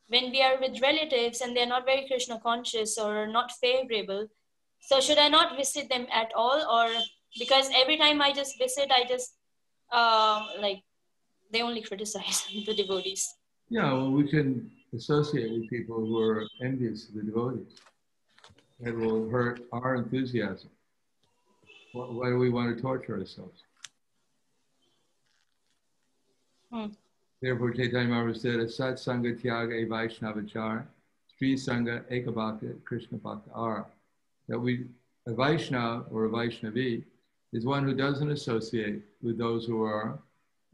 [0.09, 4.27] when we are with relatives and they're not very krishna conscious or not favorable
[4.81, 6.89] so should i not visit them at all or
[7.39, 9.37] because every time i just visit i just
[9.93, 10.83] uh, like
[11.53, 13.35] they only criticize the devotees
[13.69, 17.81] Yeah, well, we can associate with people who are envious of the devotees.
[18.81, 20.71] It will hurt our enthusiasm.
[21.93, 23.63] Why, why do we want to torture ourselves?
[26.73, 26.87] Hmm.
[27.43, 30.85] Therefore, Chaitanya Mahaprabhu said, Asat Sangha Tyaga E Vaishnavachar,
[31.37, 33.85] Sri Sangha Ekabhakta Krishna Bhakta Ara.
[34.49, 34.87] That we,
[35.27, 37.03] a Vaishnava or a Vaishnavi
[37.53, 40.19] is one who doesn't associate with those who are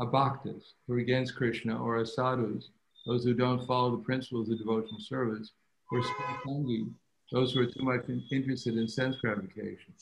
[0.00, 2.66] abhaktas, who are against Krishna, or asadhus,
[3.04, 5.50] those who don't follow the principles of devotional service,
[5.90, 6.88] or spangi,
[7.32, 9.92] those who are too much in- interested in sense gratification.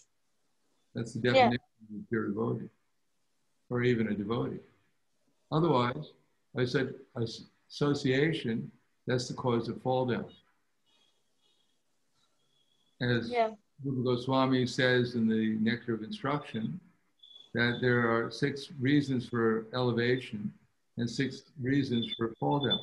[0.94, 1.32] That's the Yeah.
[1.32, 2.68] definition of a pure devotee,
[3.70, 4.60] or even a devotee.
[5.52, 6.12] Otherwise,
[6.56, 6.94] I said
[7.68, 8.70] association,
[9.06, 10.26] that's the cause of fall down.
[13.00, 13.50] As yeah
[13.84, 16.80] Rupa Goswami says in the Nectar of Instruction
[17.52, 20.52] that there are six reasons for elevation
[20.96, 22.80] and six reasons for fall down.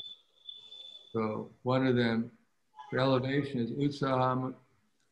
[1.13, 2.31] So one of them
[2.89, 4.53] for elevation is utsaham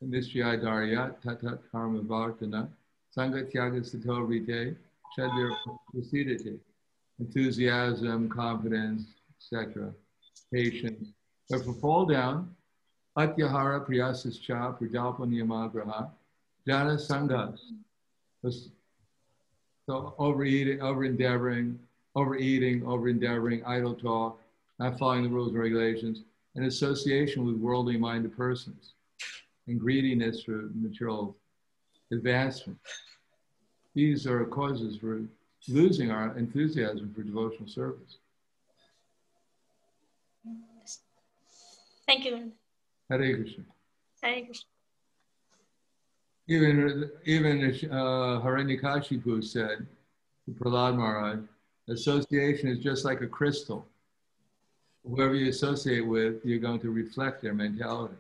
[0.03, 2.67] nishya daryat tatat karma vartana
[3.15, 4.75] sangatyaga sato rite
[5.17, 5.55] chadir
[5.93, 6.59] prasidate
[7.21, 9.03] enthusiasm, confidence,
[9.37, 9.93] etc.,
[10.51, 11.09] patience.
[11.49, 12.55] But for fall down,
[13.17, 16.09] atyahara priyasascha prajalpa niyamagraha
[16.65, 17.59] jana sangas.
[19.85, 21.79] So overeating, over endeavoring,
[22.15, 24.39] overeating, over endeavoring, idle talk,
[24.79, 26.23] not following the rules and regulations,
[26.55, 28.93] and association with worldly minded persons,
[29.67, 31.35] and greediness for material
[32.11, 32.79] advancement.
[33.93, 35.21] These are causes for
[35.67, 38.17] losing our enthusiasm for devotional service.
[42.07, 42.51] thank you
[43.09, 43.63] Hare Krishna.
[44.21, 44.67] Hare Krishna.
[46.47, 48.41] Even, even uh,
[49.41, 49.87] said
[50.45, 51.39] to Prahlad Maharaj,
[51.89, 53.85] association is just like a crystal.
[55.03, 58.15] whoever you associate with, you're going to reflect their mentality.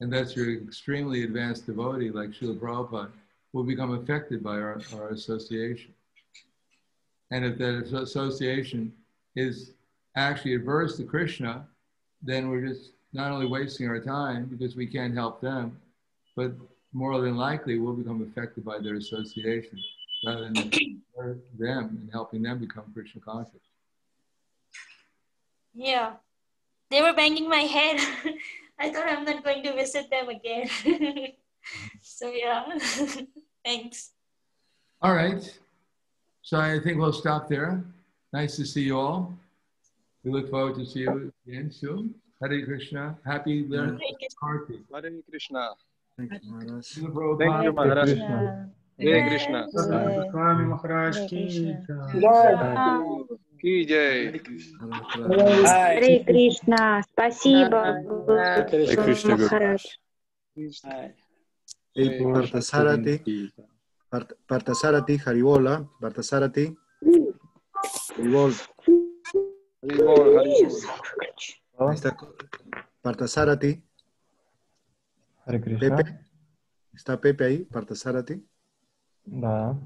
[0.00, 3.10] And that's your extremely advanced devotee, like Srila Prabhupada,
[3.52, 5.92] will become affected by our, our association.
[7.30, 8.92] And if that association
[9.36, 9.72] is
[10.16, 11.66] actually adverse to Krishna,
[12.22, 15.78] then we're just not only wasting our time because we can't help them,
[16.36, 16.52] but
[16.92, 19.78] more than likely we'll become affected by their association
[20.26, 20.70] rather than
[21.58, 23.60] them and helping them become Krishna conscious.
[25.74, 26.14] Yeah.
[26.90, 28.00] They were banging my head.
[28.78, 30.68] I thought I'm not going to visit them again.
[32.02, 32.64] so yeah.
[33.64, 34.10] Thanks.
[35.00, 35.58] All right.
[36.43, 37.83] So I think we'll stop there.
[38.33, 39.33] Nice to see you all.
[40.23, 42.13] We look forward to see you again soon.
[42.41, 43.17] Hare Krishna.
[43.25, 43.99] Happy learning
[44.41, 44.79] Karti.
[44.93, 45.71] Hare Krishna.
[46.17, 46.87] Thank you, Maharaj.
[47.39, 48.09] Thank you, Maharaj.
[48.99, 49.67] Hare Krishna.
[50.31, 51.75] Swami Maharaj ki
[53.61, 54.31] Ki Jai.
[55.65, 59.43] Харе Кришна, спасибо, Харе Кришна, Гуру.
[59.43, 59.83] Махарадж.
[61.95, 63.72] Hey, Parthasarati, Part-
[64.46, 66.76] Partasarati, Haribola, Partasarati.
[68.16, 68.52] Haribol.
[69.82, 71.96] Haribol, Haribol.
[73.02, 73.82] Partasarati.
[75.46, 76.04] Pepe.
[76.94, 77.64] ¿Está Pepe ahí?
[77.64, 78.46] Partasarati.
[79.24, 79.76] Da.